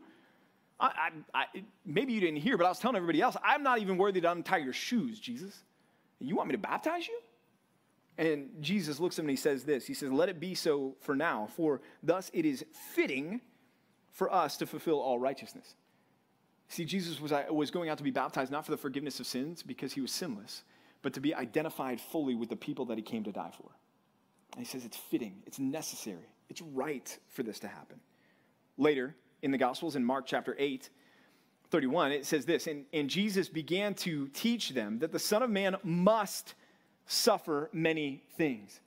[0.80, 1.44] I, I, I,
[1.84, 4.30] maybe you didn't hear, but I was telling everybody else, I'm not even worthy to
[4.30, 5.64] untie your shoes, Jesus.
[6.20, 7.18] You want me to baptize you?
[8.18, 10.96] And Jesus looks at him and he says this He says, Let it be so
[11.00, 13.40] for now, for thus it is fitting
[14.10, 15.76] for us to fulfill all righteousness.
[16.68, 19.26] See, Jesus was, uh, was going out to be baptized not for the forgiveness of
[19.26, 20.64] sins because he was sinless,
[21.00, 23.70] but to be identified fully with the people that he came to die for.
[24.52, 28.00] And he says it's fitting, it's necessary, it's right for this to happen.
[28.76, 30.90] Later in the Gospels, in Mark chapter 8,
[31.70, 35.50] 31, it says this and, and Jesus began to teach them that the Son of
[35.50, 36.54] Man must
[37.08, 38.80] suffer many things.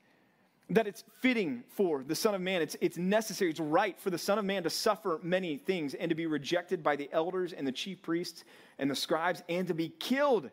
[0.69, 4.17] That it's fitting for the Son of Man, it's, it's necessary, it's right for the
[4.17, 7.67] Son of Man to suffer many things and to be rejected by the elders and
[7.67, 8.45] the chief priests
[8.79, 10.49] and the scribes and to be killed.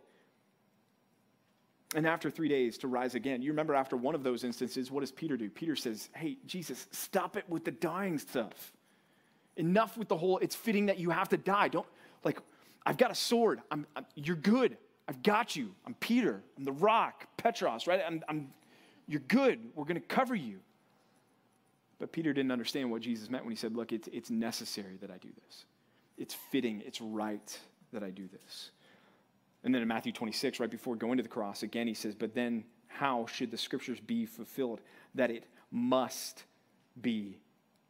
[1.95, 3.41] And after three days to rise again.
[3.43, 5.49] You remember after one of those instances, what does Peter do?
[5.49, 8.73] Peter says, Hey, Jesus, stop it with the dying stuff.
[9.57, 11.69] Enough with the whole, it's fitting that you have to die.
[11.69, 11.87] Don't,
[12.25, 12.41] like,
[12.85, 13.61] I've got a sword.
[13.71, 14.77] I'm, I'm you're good.
[15.09, 15.75] I've got you.
[15.87, 16.43] I'm Peter.
[16.57, 18.01] I'm the rock, Petros, right?
[18.07, 18.49] I'm, I'm,
[19.09, 19.59] you're good.
[19.75, 20.61] We're going to cover you.
[21.99, 25.11] But Peter didn't understand what Jesus meant when he said, Look, it's, it's necessary that
[25.11, 25.65] I do this.
[26.19, 27.59] It's fitting, it's right
[27.93, 28.71] that I do this.
[29.65, 32.35] And then in Matthew 26, right before going to the cross, again he says, But
[32.35, 34.81] then how should the scriptures be fulfilled?
[35.15, 36.45] That it must
[37.01, 37.39] be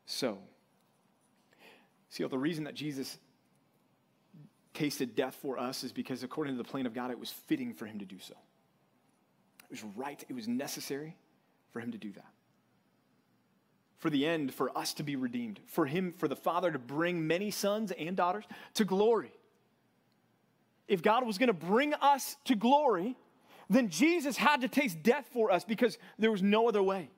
[0.06, 0.38] so.
[2.10, 3.18] See, the reason that Jesus
[4.78, 7.74] tasted death for us is because, according to the plan of God, it was fitting
[7.74, 8.34] for him to do so.
[9.64, 11.16] It was right, it was necessary
[11.72, 12.32] for him to do that.
[13.98, 17.26] For the end, for us to be redeemed, for him, for the Father to bring
[17.26, 19.32] many sons and daughters to glory.
[20.86, 23.16] If God was going to bring us to glory,
[23.68, 27.10] then Jesus had to taste death for us because there was no other way.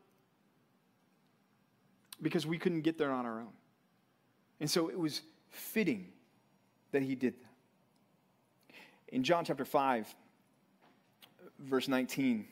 [2.22, 3.52] Because we couldn't get there on our own.
[4.60, 5.20] And so it was
[5.50, 6.08] fitting
[6.92, 7.49] that he did that.
[9.10, 10.14] In John chapter 5,
[11.58, 12.46] verse 19,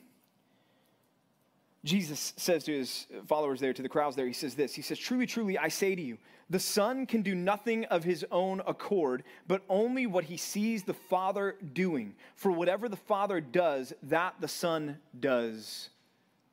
[1.85, 4.99] Jesus says to his followers there, to the crowds there, he says this He says,
[4.99, 6.17] Truly, truly, I say to you,
[6.49, 10.93] the Son can do nothing of his own accord, but only what he sees the
[10.93, 12.15] Father doing.
[12.35, 15.89] For whatever the Father does, that the Son does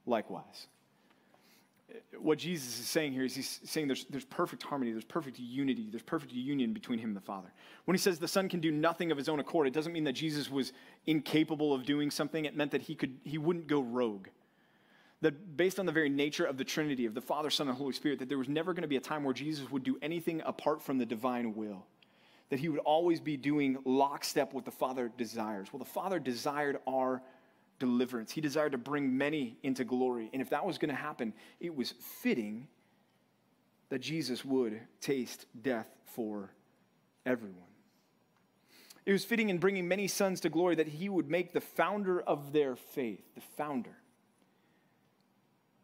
[0.05, 0.69] likewise
[2.19, 5.89] what Jesus is saying here is he's saying there's, there's perfect harmony, there's perfect unity,
[5.91, 7.53] there's perfect union between him and the Father.
[7.85, 10.05] When he says the Son can do nothing of his own accord, it doesn't mean
[10.05, 10.73] that Jesus was
[11.07, 12.45] incapable of doing something.
[12.45, 14.29] It meant that he, could, he wouldn't go rogue.
[15.21, 17.93] That based on the very nature of the Trinity, of the Father, Son, and Holy
[17.93, 20.43] Spirit, that there was never going to be a time where Jesus would do anything
[20.45, 21.87] apart from the divine will.
[22.51, 25.73] That he would always be doing lockstep what the Father desires.
[25.73, 27.23] Well, the Father desired our
[27.79, 28.33] deliverance.
[28.33, 30.31] He desired to bring many into glory.
[30.33, 32.69] And if that was going to happen, it was fitting
[33.89, 36.51] that Jesus would taste death for
[37.25, 37.63] everyone.
[39.05, 42.21] It was fitting in bringing many sons to glory that he would make the founder
[42.21, 43.97] of their faith, the founder.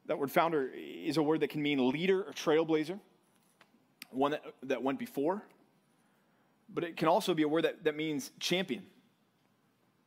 [0.07, 2.99] That word founder is a word that can mean leader or trailblazer,
[4.11, 5.45] one that, that went before,
[6.69, 8.83] but it can also be a word that, that means champion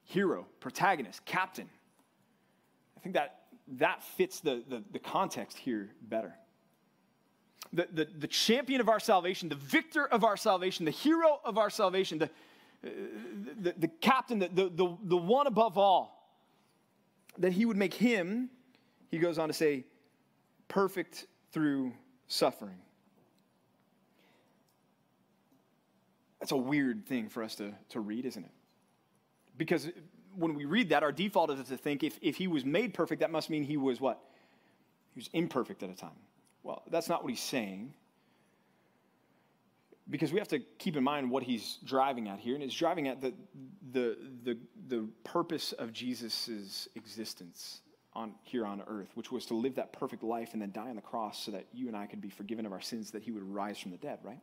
[0.06, 1.70] hero, protagonist, captain.
[3.06, 3.42] I think that
[3.78, 6.34] that fits the, the, the context here better.
[7.72, 11.60] The, the, the champion of our salvation, the victor of our salvation, the hero of
[11.60, 12.32] our salvation, the,
[12.82, 16.36] the, the captain, the, the, the one above all,
[17.38, 18.50] that he would make him,
[19.12, 19.86] he goes on to say,
[20.68, 21.94] perfect through
[22.26, 22.80] suffering.
[26.40, 28.52] That's a weird thing for us to, to read, isn't it?
[29.58, 29.90] Because
[30.38, 33.22] when we read that, our default is to think if, if he was made perfect,
[33.22, 34.20] that must mean he was what?
[35.14, 36.12] He was imperfect at a time.
[36.64, 37.94] Well, that's not what he's saying.
[40.10, 43.08] Because we have to keep in mind what he's driving at here, and he's driving
[43.08, 43.34] at the,
[43.92, 47.82] the, the, the purpose of Jesus' existence
[48.14, 50.96] on, here on earth, which was to live that perfect life and then die on
[50.96, 53.32] the cross so that you and I could be forgiven of our sins, that he
[53.32, 54.40] would rise from the dead, right?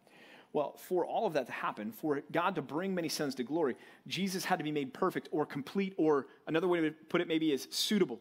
[0.52, 3.74] Well, for all of that to happen, for God to bring many sons to glory,
[4.06, 7.52] Jesus had to be made perfect or complete, or another way to put it maybe
[7.52, 8.20] is suitable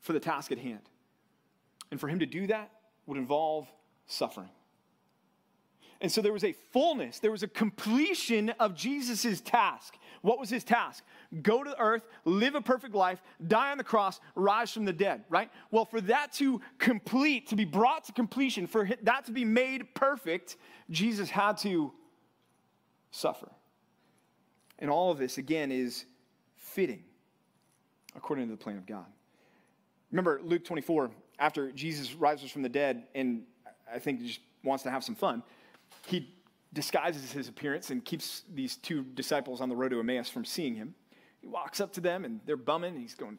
[0.00, 0.82] for the task at hand.
[1.90, 2.70] And for him to do that
[3.06, 3.66] would involve
[4.06, 4.50] suffering.
[6.00, 9.96] And so there was a fullness, there was a completion of Jesus' task.
[10.20, 11.02] What was his task?
[11.42, 15.24] Go to earth, live a perfect life, die on the cross, rise from the dead,
[15.28, 15.50] right?
[15.70, 19.94] Well, for that to complete, to be brought to completion, for that to be made
[19.94, 20.56] perfect,
[20.90, 21.92] Jesus had to
[23.10, 23.50] suffer.
[24.78, 26.04] And all of this, again, is
[26.56, 27.02] fitting
[28.14, 29.06] according to the plan of God.
[30.10, 33.42] Remember Luke 24, after Jesus rises from the dead and
[33.92, 35.42] I think just wants to have some fun,
[36.06, 36.34] he
[36.72, 40.74] disguises his appearance and keeps these two disciples on the road to Emmaus from seeing
[40.74, 40.94] him.
[41.40, 42.94] He walks up to them and they're bumming.
[42.94, 43.38] And he's going,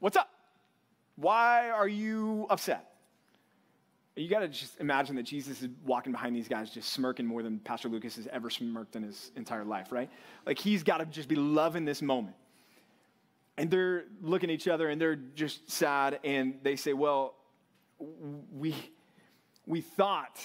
[0.00, 0.28] What's up?
[1.16, 2.90] Why are you upset?
[4.16, 7.42] You got to just imagine that Jesus is walking behind these guys just smirking more
[7.42, 10.08] than Pastor Lucas has ever smirked in his entire life, right?
[10.46, 12.36] Like he's got to just be loving this moment.
[13.56, 17.34] And they're looking at each other and they're just sad and they say, Well,
[18.52, 18.74] we,
[19.66, 20.44] we thought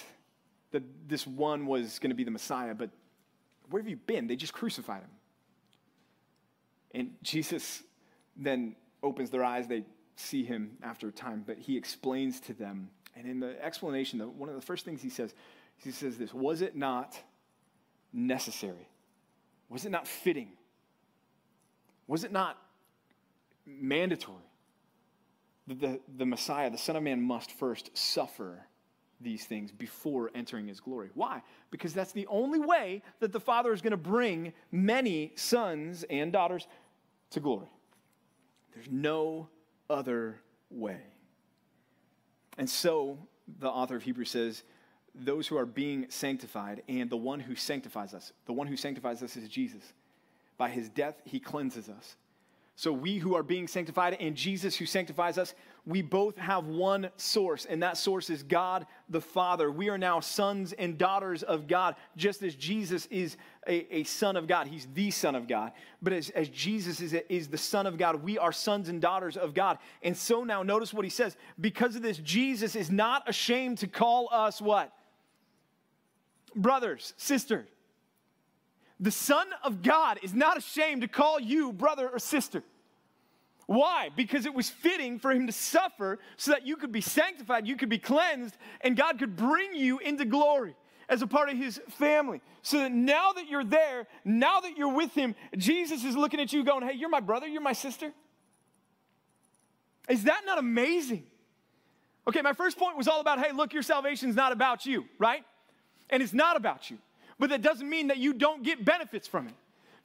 [0.72, 2.90] that this one was going to be the Messiah, but
[3.70, 4.26] where have you been?
[4.26, 5.10] They just crucified him.
[6.94, 7.82] And Jesus
[8.36, 9.66] then opens their eyes.
[9.68, 9.84] They
[10.16, 12.90] see him after a time, but he explains to them.
[13.16, 15.34] And in the explanation, one of the first things he says,
[15.76, 17.18] he says this Was it not
[18.12, 18.88] necessary?
[19.68, 20.52] Was it not fitting?
[22.06, 22.58] Was it not
[23.66, 24.42] mandatory
[25.68, 28.66] that the, the Messiah, the Son of Man, must first suffer
[29.20, 31.10] these things before entering his glory.
[31.14, 31.42] Why?
[31.70, 36.32] Because that's the only way that the Father is going to bring many sons and
[36.32, 36.66] daughters
[37.30, 37.68] to glory.
[38.74, 39.48] There's no
[39.88, 41.00] other way.
[42.58, 43.18] And so
[43.58, 44.62] the author of Hebrews says,
[45.14, 49.22] those who are being sanctified and the one who sanctifies us, the one who sanctifies
[49.22, 49.82] us is Jesus.
[50.56, 52.16] By his death, he cleanses us.
[52.80, 55.52] So we who are being sanctified and Jesus who sanctifies us,
[55.84, 59.70] we both have one source, and that source is God the Father.
[59.70, 63.36] We are now sons and daughters of God, just as Jesus is
[63.68, 64.66] a, a son of God.
[64.66, 65.72] He's the Son of God.
[66.00, 69.36] But as, as Jesus is, is the Son of God, we are sons and daughters
[69.36, 69.76] of God.
[70.02, 71.36] And so now, notice what he says.
[71.60, 74.90] Because of this, Jesus is not ashamed to call us what?
[76.56, 77.68] Brothers, sisters.
[78.98, 82.62] The Son of God is not ashamed to call you brother or sister.
[83.70, 84.08] Why?
[84.16, 87.76] Because it was fitting for him to suffer so that you could be sanctified, you
[87.76, 90.74] could be cleansed, and God could bring you into glory
[91.08, 92.40] as a part of his family.
[92.62, 96.52] So that now that you're there, now that you're with him, Jesus is looking at
[96.52, 98.12] you going, Hey, you're my brother, you're my sister.
[100.08, 101.24] Is that not amazing?
[102.26, 105.44] Okay, my first point was all about, hey, look, your salvation's not about you, right?
[106.10, 106.98] And it's not about you
[107.40, 109.54] but that doesn't mean that you don't get benefits from it.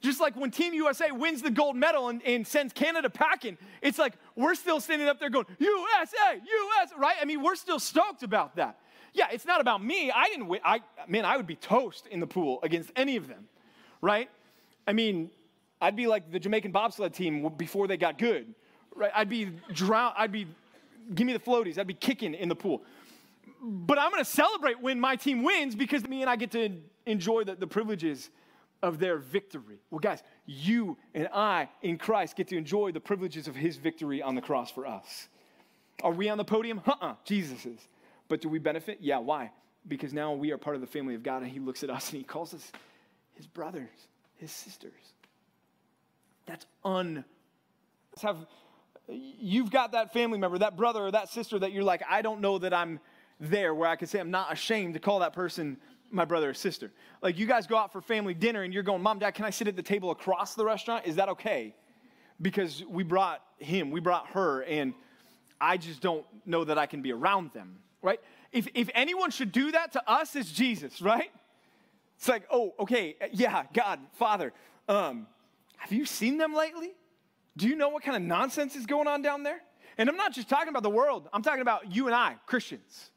[0.00, 3.98] Just like when Team USA wins the gold medal and, and, sends Canada packing, it's
[3.98, 7.16] like we're still standing up there going, USA, US, right?
[7.20, 8.78] I mean, we're still stoked about that.
[9.14, 10.10] Yeah, it's not about me.
[10.10, 10.60] I didn't win.
[10.64, 13.48] I, man, I would be toast in the pool against any of them,
[14.02, 14.28] right?
[14.86, 15.30] I mean,
[15.80, 18.54] I'd be like the Jamaican bobsled team before they got good,
[18.94, 19.10] right?
[19.14, 20.12] I'd be drown.
[20.16, 20.46] I'd be,
[21.14, 21.78] give me the floaties.
[21.78, 22.82] I'd be kicking in the pool.
[23.62, 26.70] But I'm going to celebrate when my team wins because me and I get to
[27.06, 28.30] enjoy the, the privileges
[28.82, 29.78] of their victory.
[29.90, 34.22] Well, guys, you and I in Christ get to enjoy the privileges of his victory
[34.22, 35.28] on the cross for us.
[36.02, 36.82] Are we on the podium?
[36.86, 37.80] Uh uh Jesus is.
[38.28, 38.98] But do we benefit?
[39.00, 39.50] Yeah, why?
[39.88, 42.10] Because now we are part of the family of God and he looks at us
[42.10, 42.72] and he calls us
[43.34, 43.88] his brothers,
[44.36, 44.92] his sisters.
[46.46, 47.24] That's un.
[48.22, 48.38] Have,
[49.08, 52.40] you've got that family member, that brother or that sister that you're like, I don't
[52.40, 53.00] know that I'm
[53.38, 55.76] there, where I can say I'm not ashamed to call that person
[56.10, 56.92] my brother or sister.
[57.22, 59.50] Like you guys go out for family dinner and you're going, Mom, Dad, can I
[59.50, 61.06] sit at the table across the restaurant?
[61.06, 61.74] Is that okay?
[62.40, 64.94] Because we brought him, we brought her, and
[65.60, 68.20] I just don't know that I can be around them, right?
[68.52, 71.30] If, if anyone should do that to us, it's Jesus, right?
[72.16, 74.52] It's like, oh, okay, yeah, God, Father,
[74.88, 75.26] um,
[75.76, 76.92] have you seen them lately?
[77.56, 79.60] Do you know what kind of nonsense is going on down there?
[79.98, 83.10] And I'm not just talking about the world, I'm talking about you and I, Christians.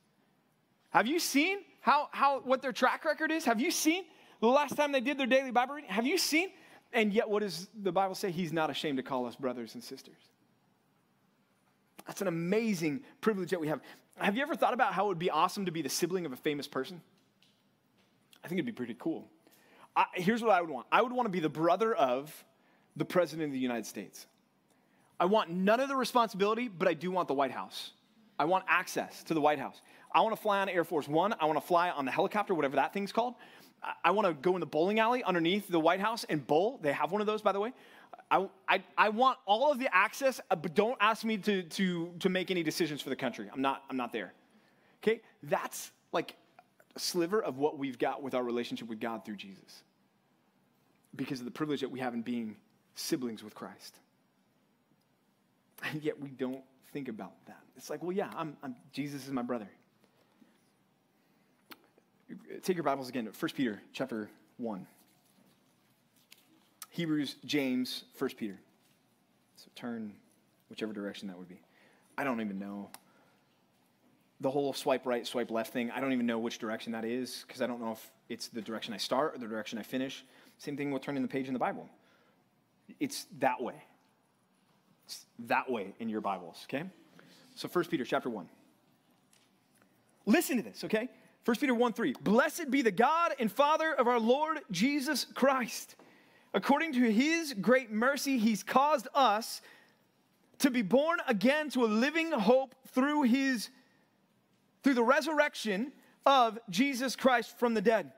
[0.91, 1.59] Have you seen
[1.89, 3.45] how, how, what their track record is?
[3.45, 4.03] Have you seen
[4.41, 5.89] the last time they did their daily Bible reading?
[5.89, 6.49] Have you seen?
[6.93, 8.29] And yet, what does the Bible say?
[8.29, 10.19] He's not ashamed to call us brothers and sisters.
[12.05, 13.81] That's an amazing privilege that we have.
[14.17, 16.31] Have you ever thought about how it would be awesome to be the sibling of
[16.31, 17.01] a famous person?
[18.43, 19.27] I think it'd be pretty cool.
[19.95, 22.31] I, here's what I would want I would want to be the brother of
[22.97, 24.27] the President of the United States.
[25.19, 27.93] I want none of the responsibility, but I do want the White House.
[28.39, 29.81] I want access to the White House.
[30.11, 31.35] I want to fly on Air Force One.
[31.39, 33.35] I want to fly on the helicopter, whatever that thing's called.
[34.03, 36.79] I want to go in the bowling alley underneath the White House and bowl.
[36.81, 37.73] They have one of those, by the way.
[38.31, 42.13] I, I, I want all of the access, uh, but don't ask me to, to,
[42.19, 43.49] to make any decisions for the country.
[43.51, 44.33] I'm not, I'm not there.
[45.01, 45.21] Okay?
[45.43, 46.35] That's like
[46.95, 49.83] a sliver of what we've got with our relationship with God through Jesus
[51.15, 52.55] because of the privilege that we have in being
[52.95, 53.97] siblings with Christ.
[55.83, 57.59] And yet we don't think about that.
[57.77, 59.69] It's like, well, yeah, I'm, I'm, Jesus is my brother.
[62.63, 64.85] Take your Bibles again, 1 Peter chapter 1.
[66.89, 68.59] Hebrews, James, 1 Peter.
[69.55, 70.13] So turn
[70.69, 71.61] whichever direction that would be.
[72.17, 72.89] I don't even know.
[74.41, 77.43] The whole swipe right, swipe left thing, I don't even know which direction that is
[77.47, 80.23] because I don't know if it's the direction I start or the direction I finish.
[80.57, 81.89] Same thing with turning the page in the Bible.
[82.99, 83.75] It's that way.
[85.47, 86.85] That way in your Bibles, okay?
[87.55, 88.47] So 1 Peter chapter 1.
[90.25, 91.09] Listen to this, okay?
[91.45, 92.15] 1 Peter 1 3.
[92.21, 95.95] Blessed be the God and Father of our Lord Jesus Christ.
[96.53, 99.61] According to his great mercy, he's caused us
[100.59, 103.69] to be born again to a living hope through his
[104.83, 105.91] through the resurrection
[106.25, 108.11] of Jesus Christ from the dead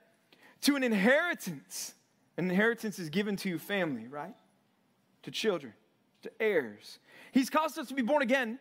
[0.62, 1.94] to an inheritance.
[2.38, 4.34] An inheritance is given to family, right?
[5.24, 5.74] To children,
[6.22, 7.00] to heirs.
[7.32, 8.60] He's caused us to be born again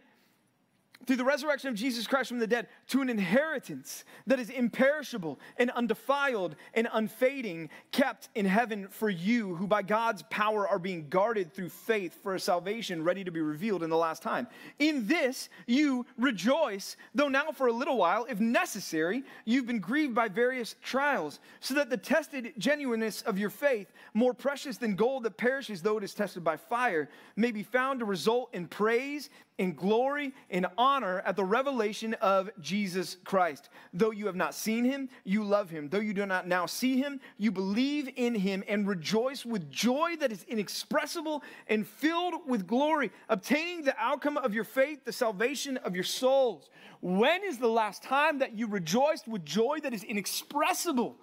[1.07, 5.41] through the resurrection of Jesus Christ from the dead to an inheritance that is imperishable
[5.57, 11.09] and undefiled and unfading, kept in heaven for you, who by God's power are being
[11.09, 14.47] guarded through faith for a salvation ready to be revealed in the last time.
[14.79, 20.15] In this you rejoice, though now for a little while, if necessary, you've been grieved
[20.15, 25.23] by various trials, so that the tested genuineness of your faith, more precious than gold
[25.23, 29.31] that perishes though it is tested by fire, may be found to result in praise
[29.61, 33.69] in glory and honor at the revelation of Jesus Christ.
[33.93, 35.91] Though you have not seen him, you love him.
[35.91, 40.17] Though you do not now see him, you believe in him and rejoice with joy
[40.21, 45.77] that is inexpressible and filled with glory, obtaining the outcome of your faith, the salvation
[45.77, 46.71] of your souls.
[47.03, 51.19] When is the last time that you rejoiced with joy that is inexpressible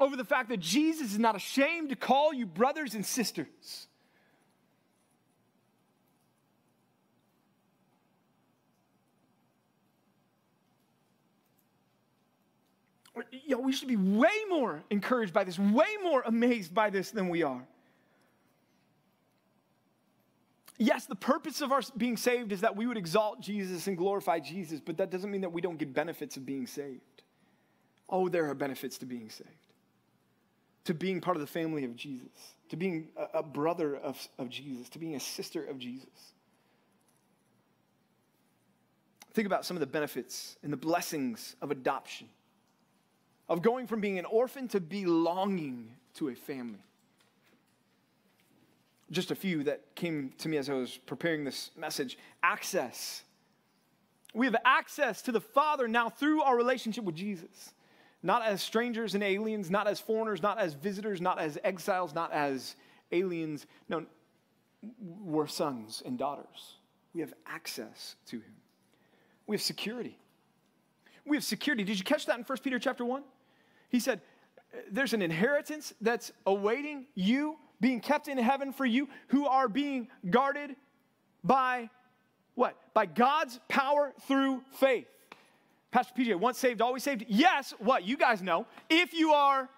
[0.00, 3.86] over the fact that Jesus is not ashamed to call you brothers and sisters?
[13.48, 17.28] Know, we should be way more encouraged by this, way more amazed by this than
[17.28, 17.62] we are.
[20.78, 24.40] Yes, the purpose of our being saved is that we would exalt Jesus and glorify
[24.40, 27.22] Jesus, but that doesn't mean that we don't get benefits of being saved.
[28.08, 29.50] Oh, there are benefits to being saved,
[30.84, 34.48] to being part of the family of Jesus, to being a, a brother of, of
[34.48, 36.34] Jesus, to being a sister of Jesus.
[39.34, 42.28] Think about some of the benefits and the blessings of adoption
[43.48, 46.84] of going from being an orphan to belonging to a family.
[49.10, 53.22] Just a few that came to me as I was preparing this message access.
[54.34, 57.72] We have access to the Father now through our relationship with Jesus.
[58.22, 62.32] Not as strangers and aliens, not as foreigners, not as visitors, not as exiles, not
[62.32, 62.76] as
[63.10, 63.66] aliens.
[63.88, 64.06] No,
[65.00, 66.76] we're sons and daughters.
[67.12, 68.54] We have access to Him.
[69.46, 70.18] We have security.
[71.24, 71.84] We have security.
[71.84, 73.22] Did you catch that in 1 Peter chapter 1?
[73.88, 74.20] He said,
[74.90, 80.08] There's an inheritance that's awaiting you, being kept in heaven for you, who are being
[80.30, 80.76] guarded
[81.44, 81.90] by
[82.54, 82.76] what?
[82.94, 85.06] By God's power through faith.
[85.90, 87.24] Pastor PJ, once saved, always saved?
[87.28, 88.04] Yes, what?
[88.04, 88.66] You guys know.
[88.88, 89.68] If you are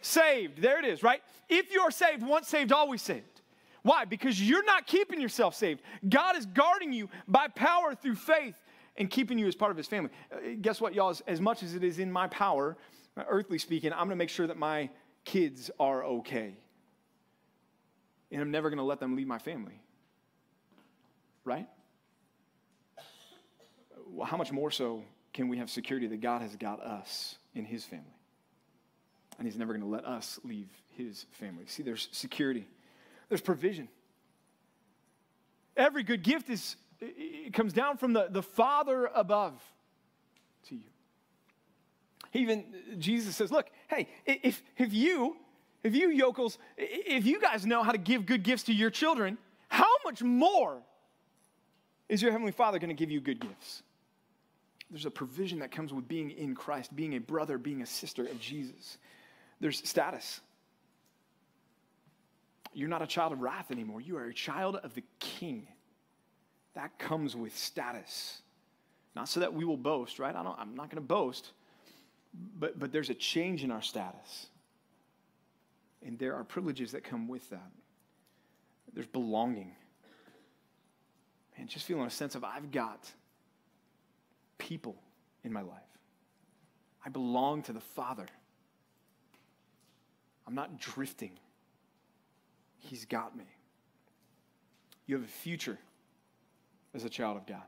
[0.00, 1.20] saved, there it is, right?
[1.48, 3.42] If you are saved, once saved, always saved.
[3.82, 4.04] Why?
[4.04, 5.82] Because you're not keeping yourself saved.
[6.08, 8.60] God is guarding you by power through faith
[8.98, 10.10] and keeping you as part of his family.
[10.32, 11.10] Uh, guess what, y'all?
[11.10, 12.76] As, as much as it is in my power
[13.28, 14.90] earthly speaking, I'm going to make sure that my
[15.24, 16.54] kids are okay.
[18.30, 19.80] And I'm never going to let them leave my family.
[21.44, 21.66] Right?
[24.08, 27.64] Well, how much more so can we have security that God has got us in
[27.64, 28.04] His family?
[29.38, 31.64] And He's never going to let us leave His family.
[31.66, 32.66] See, there's security,
[33.28, 33.88] there's provision.
[35.76, 39.60] Every good gift is, it comes down from the, the Father above
[40.68, 40.90] to you.
[42.32, 42.64] Even
[42.98, 45.36] Jesus says, look, hey, if, if you,
[45.82, 49.38] if you yokels, if you guys know how to give good gifts to your children,
[49.68, 50.82] how much more
[52.08, 53.82] is your Heavenly Father going to give you good gifts?
[54.90, 58.24] There's a provision that comes with being in Christ, being a brother, being a sister
[58.24, 58.98] of Jesus.
[59.60, 60.40] There's status.
[62.72, 64.00] You're not a child of wrath anymore.
[64.00, 65.66] You are a child of the King.
[66.76, 68.42] That comes with status.
[69.16, 70.34] Not so that we will boast, right?
[70.34, 71.50] I don't, I'm not going to boast
[72.58, 74.46] but, but there's a change in our status.
[76.04, 77.70] And there are privileges that come with that.
[78.92, 79.72] There's belonging.
[81.58, 83.10] And just feeling a sense of I've got
[84.58, 84.96] people
[85.44, 85.72] in my life.
[87.04, 88.26] I belong to the Father.
[90.46, 91.32] I'm not drifting.
[92.78, 93.44] He's got me.
[95.06, 95.78] You have a future
[96.96, 97.62] as a child of God.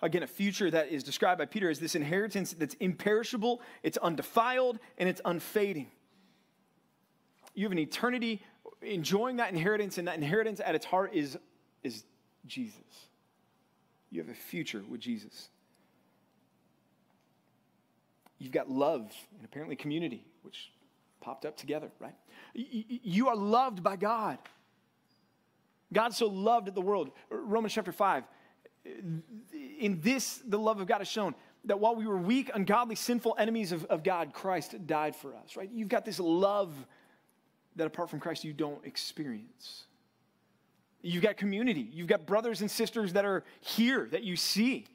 [0.00, 4.80] Again, a future that is described by Peter as this inheritance that's imperishable, it's undefiled,
[4.98, 5.86] and it's unfading.
[7.54, 8.42] You have an eternity
[8.82, 11.38] enjoying that inheritance, and that inheritance at its heart is,
[11.84, 12.04] is
[12.46, 12.80] Jesus.
[14.10, 15.48] You have a future with Jesus.
[18.38, 20.72] You've got love and apparently community, which
[21.20, 22.14] popped up together, right?
[22.54, 24.38] You are loved by God.
[25.92, 27.10] God so loved the world.
[27.30, 28.24] Romans chapter 5.
[28.84, 31.34] In this, the love of God is shown
[31.64, 35.56] that while we were weak, ungodly, sinful enemies of, of God, Christ died for us,
[35.56, 35.70] right?
[35.72, 36.74] You've got this love
[37.76, 39.84] that apart from Christ you don't experience.
[41.02, 41.88] You've got community.
[41.92, 44.86] You've got brothers and sisters that are here that you see.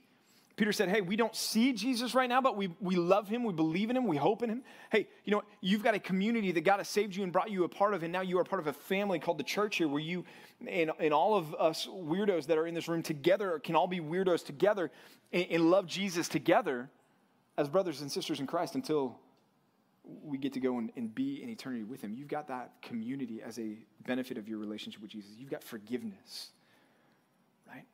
[0.57, 3.53] Peter said, Hey, we don't see Jesus right now, but we, we love him, we
[3.53, 4.63] believe in him, we hope in him.
[4.91, 7.63] Hey, you know, you've got a community that God has saved you and brought you
[7.63, 9.87] a part of, and now you are part of a family called the church here,
[9.87, 10.25] where you
[10.67, 13.99] and, and all of us weirdos that are in this room together can all be
[13.99, 14.91] weirdos together
[15.31, 16.89] and, and love Jesus together
[17.55, 19.19] as brothers and sisters in Christ until
[20.23, 22.15] we get to go and, and be in eternity with him.
[22.15, 23.77] You've got that community as a
[24.07, 25.31] benefit of your relationship with Jesus.
[25.37, 26.49] You've got forgiveness,
[27.67, 27.85] right?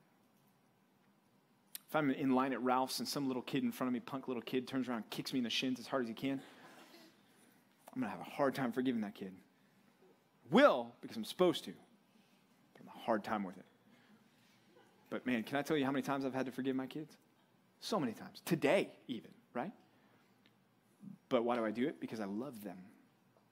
[1.93, 4.27] If I'm in line at Ralph's and some little kid in front of me, punk
[4.27, 6.41] little kid, turns around kicks me in the shins as hard as he can,
[7.93, 9.31] I'm going to have a hard time forgiving that kid.
[10.49, 11.71] Will, because I'm supposed to,
[12.73, 13.65] but I'm a hard time with it.
[15.11, 17.15] But man, can I tell you how many times I've had to forgive my kids?
[17.79, 18.41] So many times.
[18.43, 19.71] Today, even, right?
[21.29, 22.01] But why do I do it?
[22.01, 22.79] Because I love them,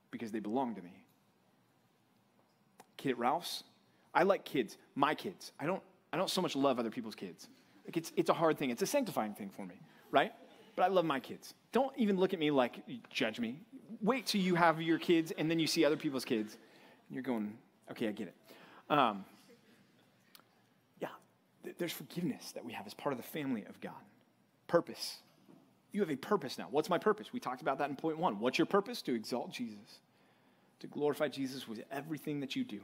[0.09, 1.03] because they belong to me.
[2.97, 3.63] Kid at Ralph's,
[4.15, 5.51] I like kids, my kids.
[5.59, 7.47] I don't, I don't so much love other people's kids.
[7.86, 9.75] Like it's, it's a hard thing, it's a sanctifying thing for me,
[10.11, 10.32] right?
[10.75, 11.53] But I love my kids.
[11.71, 13.59] Don't even look at me like, judge me.
[14.01, 16.57] Wait till you have your kids and then you see other people's kids.
[17.07, 17.57] And you're going,
[17.91, 18.36] okay, I get it.
[18.89, 19.25] Um,
[21.01, 21.09] yeah,
[21.63, 23.93] th- there's forgiveness that we have as part of the family of God.
[24.67, 25.17] Purpose.
[25.91, 26.67] You have a purpose now.
[26.71, 27.34] What's my purpose?
[27.34, 28.39] We talked about that in point one.
[28.39, 29.01] What's your purpose?
[29.03, 29.99] To exalt Jesus,
[30.79, 32.79] to glorify Jesus with everything that you do.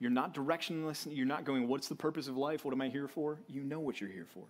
[0.00, 1.06] You're not directionless.
[1.10, 2.64] You're not going, What's the purpose of life?
[2.64, 3.38] What am I here for?
[3.48, 4.44] You know what you're here for.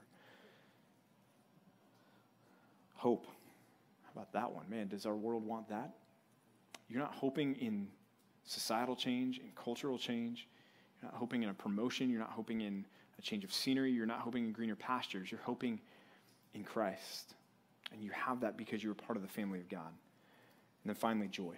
[2.94, 3.26] Hope.
[4.05, 4.64] How about that one?
[4.68, 5.94] Man, does our world want that?
[6.88, 7.88] You're not hoping in
[8.44, 10.49] societal change, in cultural change.
[11.01, 12.11] You're not hoping in a promotion.
[12.11, 12.84] You're not hoping in
[13.18, 13.92] a change of scenery.
[13.92, 15.30] You're not hoping in greener pastures.
[15.30, 15.80] You're hoping
[16.55, 17.34] in Christ.
[17.92, 19.92] And you have that because you are part of the family of God.
[20.82, 21.55] And then finally, joy.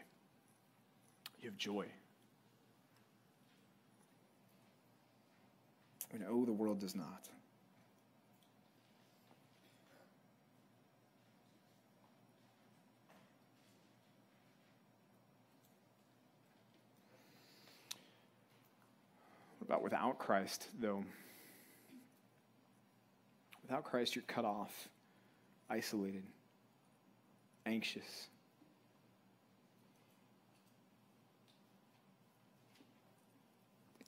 [1.40, 1.86] You have joy.
[6.12, 7.28] Mean, oh, the world does not.
[19.58, 21.04] What about without Christ, though?
[23.62, 24.88] Without Christ, you're cut off
[25.68, 26.24] isolated,
[27.66, 28.26] anxious.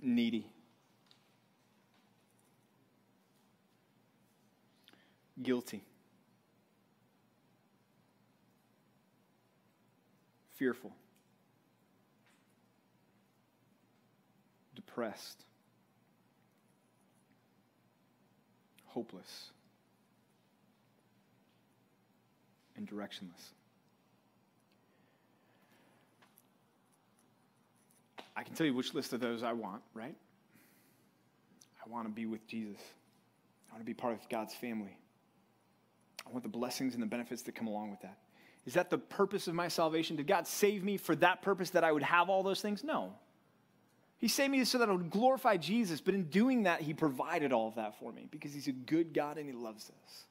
[0.01, 0.52] Needy.
[5.41, 5.85] Guilty.
[10.57, 10.93] Fearful.
[14.75, 15.45] Depressed.
[18.87, 19.53] Hopeless.
[22.83, 23.51] and directionless.
[28.35, 30.17] I can tell you which list of those I want, right?
[31.85, 32.81] I want to be with Jesus.
[33.69, 34.97] I want to be part of God's family.
[36.33, 38.17] I want the blessings and the benefits that come along with that.
[38.65, 40.17] Is that the purpose of my salvation?
[40.17, 42.83] Did God save me for that purpose that I would have all those things?
[42.83, 43.13] No.
[44.19, 47.53] He saved me so that I would glorify Jesus, but in doing that, He provided
[47.53, 50.23] all of that for me because He's a good God and He loves us.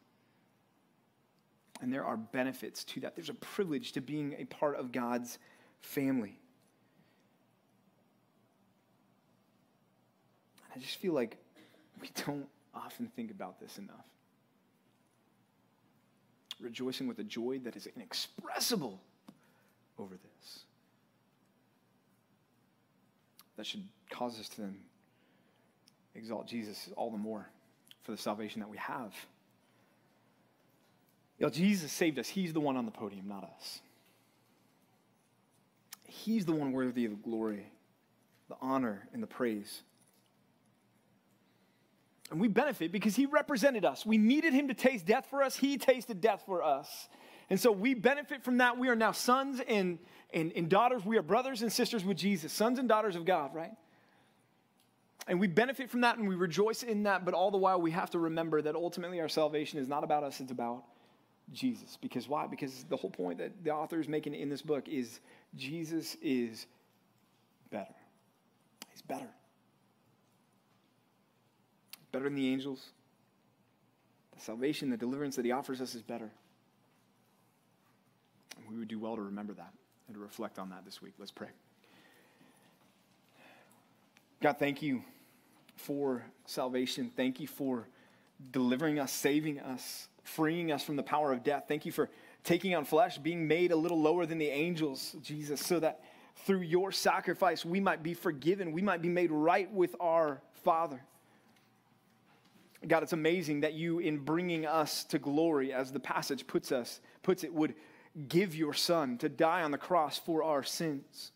[1.82, 3.16] And there are benefits to that.
[3.16, 5.38] There's a privilege to being a part of God's
[5.82, 6.40] family.
[10.76, 11.38] I just feel like
[12.02, 14.06] we don't often think about this enough.
[16.62, 19.02] Rejoicing with a joy that is inexpressible
[19.98, 20.60] over this.
[23.58, 24.78] That should cause us to then
[26.16, 27.50] exalt Jesus all the more
[28.04, 29.14] for the salvation that we have.
[31.38, 32.28] You know, Jesus saved us.
[32.28, 33.80] He's the one on the podium, not us.
[36.06, 37.66] He's the one worthy of glory,
[38.50, 39.82] the honor, and the praise.
[42.32, 44.06] And we benefit because he represented us.
[44.06, 45.58] We needed him to taste death for us.
[45.58, 47.10] He tasted death for us.
[47.50, 48.78] And so we benefit from that.
[48.78, 50.00] We are now sons and,
[50.34, 53.54] and, and daughters, we are brothers and sisters with Jesus, sons and daughters of God,
[53.54, 53.74] right?
[55.28, 57.92] And we benefit from that and we rejoice in that, but all the while we
[57.92, 60.86] have to remember that ultimately our salvation is not about us, it's about
[61.52, 61.98] Jesus.
[62.02, 62.48] Because why?
[62.48, 65.20] Because the whole point that the author is making in this book is
[65.56, 66.66] Jesus is
[67.70, 67.94] better.
[68.90, 69.28] He's better.
[72.12, 72.90] Better than the angels.
[74.36, 76.30] The salvation, the deliverance that he offers us is better.
[78.58, 79.74] And we would do well to remember that
[80.08, 81.14] and to reflect on that this week.
[81.18, 81.48] Let's pray.
[84.42, 85.04] God, thank you
[85.76, 87.12] for salvation.
[87.16, 87.88] Thank you for
[88.52, 91.66] delivering us, saving us, freeing us from the power of death.
[91.68, 92.10] Thank you for
[92.44, 96.02] taking on flesh, being made a little lower than the angels, Jesus, so that
[96.38, 101.02] through your sacrifice we might be forgiven, we might be made right with our Father.
[102.88, 107.00] God, it's amazing that you, in bringing us to glory, as the passage puts us,
[107.22, 107.76] puts it, would
[108.28, 111.32] give your Son to die on the cross for our sins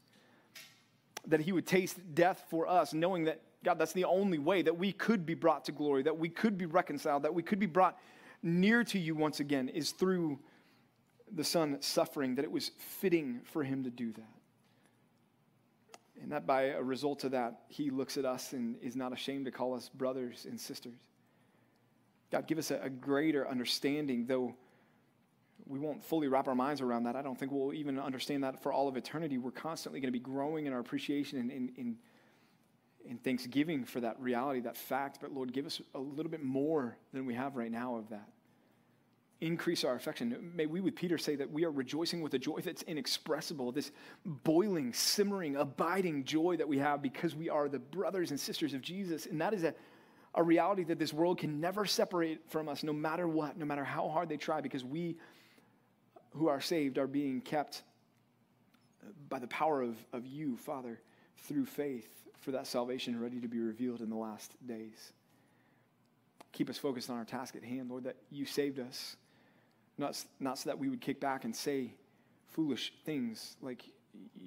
[1.28, 4.78] that he would taste death for us, knowing that, God, that's the only way that
[4.78, 7.66] we could be brought to glory, that we could be reconciled, that we could be
[7.66, 7.98] brought
[8.44, 10.40] near to you once again, is through
[11.34, 14.24] the Son suffering, that it was fitting for him to do that.
[16.22, 19.46] And that by a result of that, he looks at us and is not ashamed
[19.46, 20.94] to call us brothers and sisters.
[22.36, 24.54] God, give us a, a greater understanding, though
[25.66, 27.16] we won't fully wrap our minds around that.
[27.16, 29.38] I don't think we'll even understand that for all of eternity.
[29.38, 31.96] We're constantly going to be growing in our appreciation and in, in,
[33.10, 35.20] in, thanksgiving for that reality, that fact.
[35.22, 38.28] But Lord, give us a little bit more than we have right now of that.
[39.40, 40.52] Increase our affection.
[40.54, 43.92] May we, with Peter, say that we are rejoicing with a joy that's inexpressible, this
[44.26, 48.82] boiling, simmering, abiding joy that we have because we are the brothers and sisters of
[48.82, 49.26] Jesus.
[49.26, 49.74] And that is a,
[50.36, 53.84] a reality that this world can never separate from us, no matter what, no matter
[53.84, 55.18] how hard they try, because we
[56.32, 57.82] who are saved are being kept
[59.30, 61.00] by the power of, of you, Father,
[61.48, 62.10] through faith
[62.42, 65.14] for that salvation ready to be revealed in the last days.
[66.52, 69.16] Keep us focused on our task at hand, Lord, that you saved us,
[69.98, 71.94] not, not so that we would kick back and say
[72.52, 73.84] foolish things like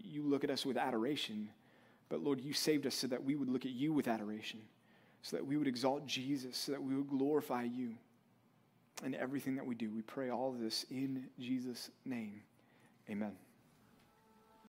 [0.03, 1.49] you look at us with adoration,
[2.09, 4.61] but Lord, you saved us so that we would look at you with adoration,
[5.23, 7.95] so that we would exalt Jesus, so that we would glorify you
[9.05, 9.91] in everything that we do.
[9.91, 12.43] We pray all this in Jesus' name.
[13.11, 13.33] Amen.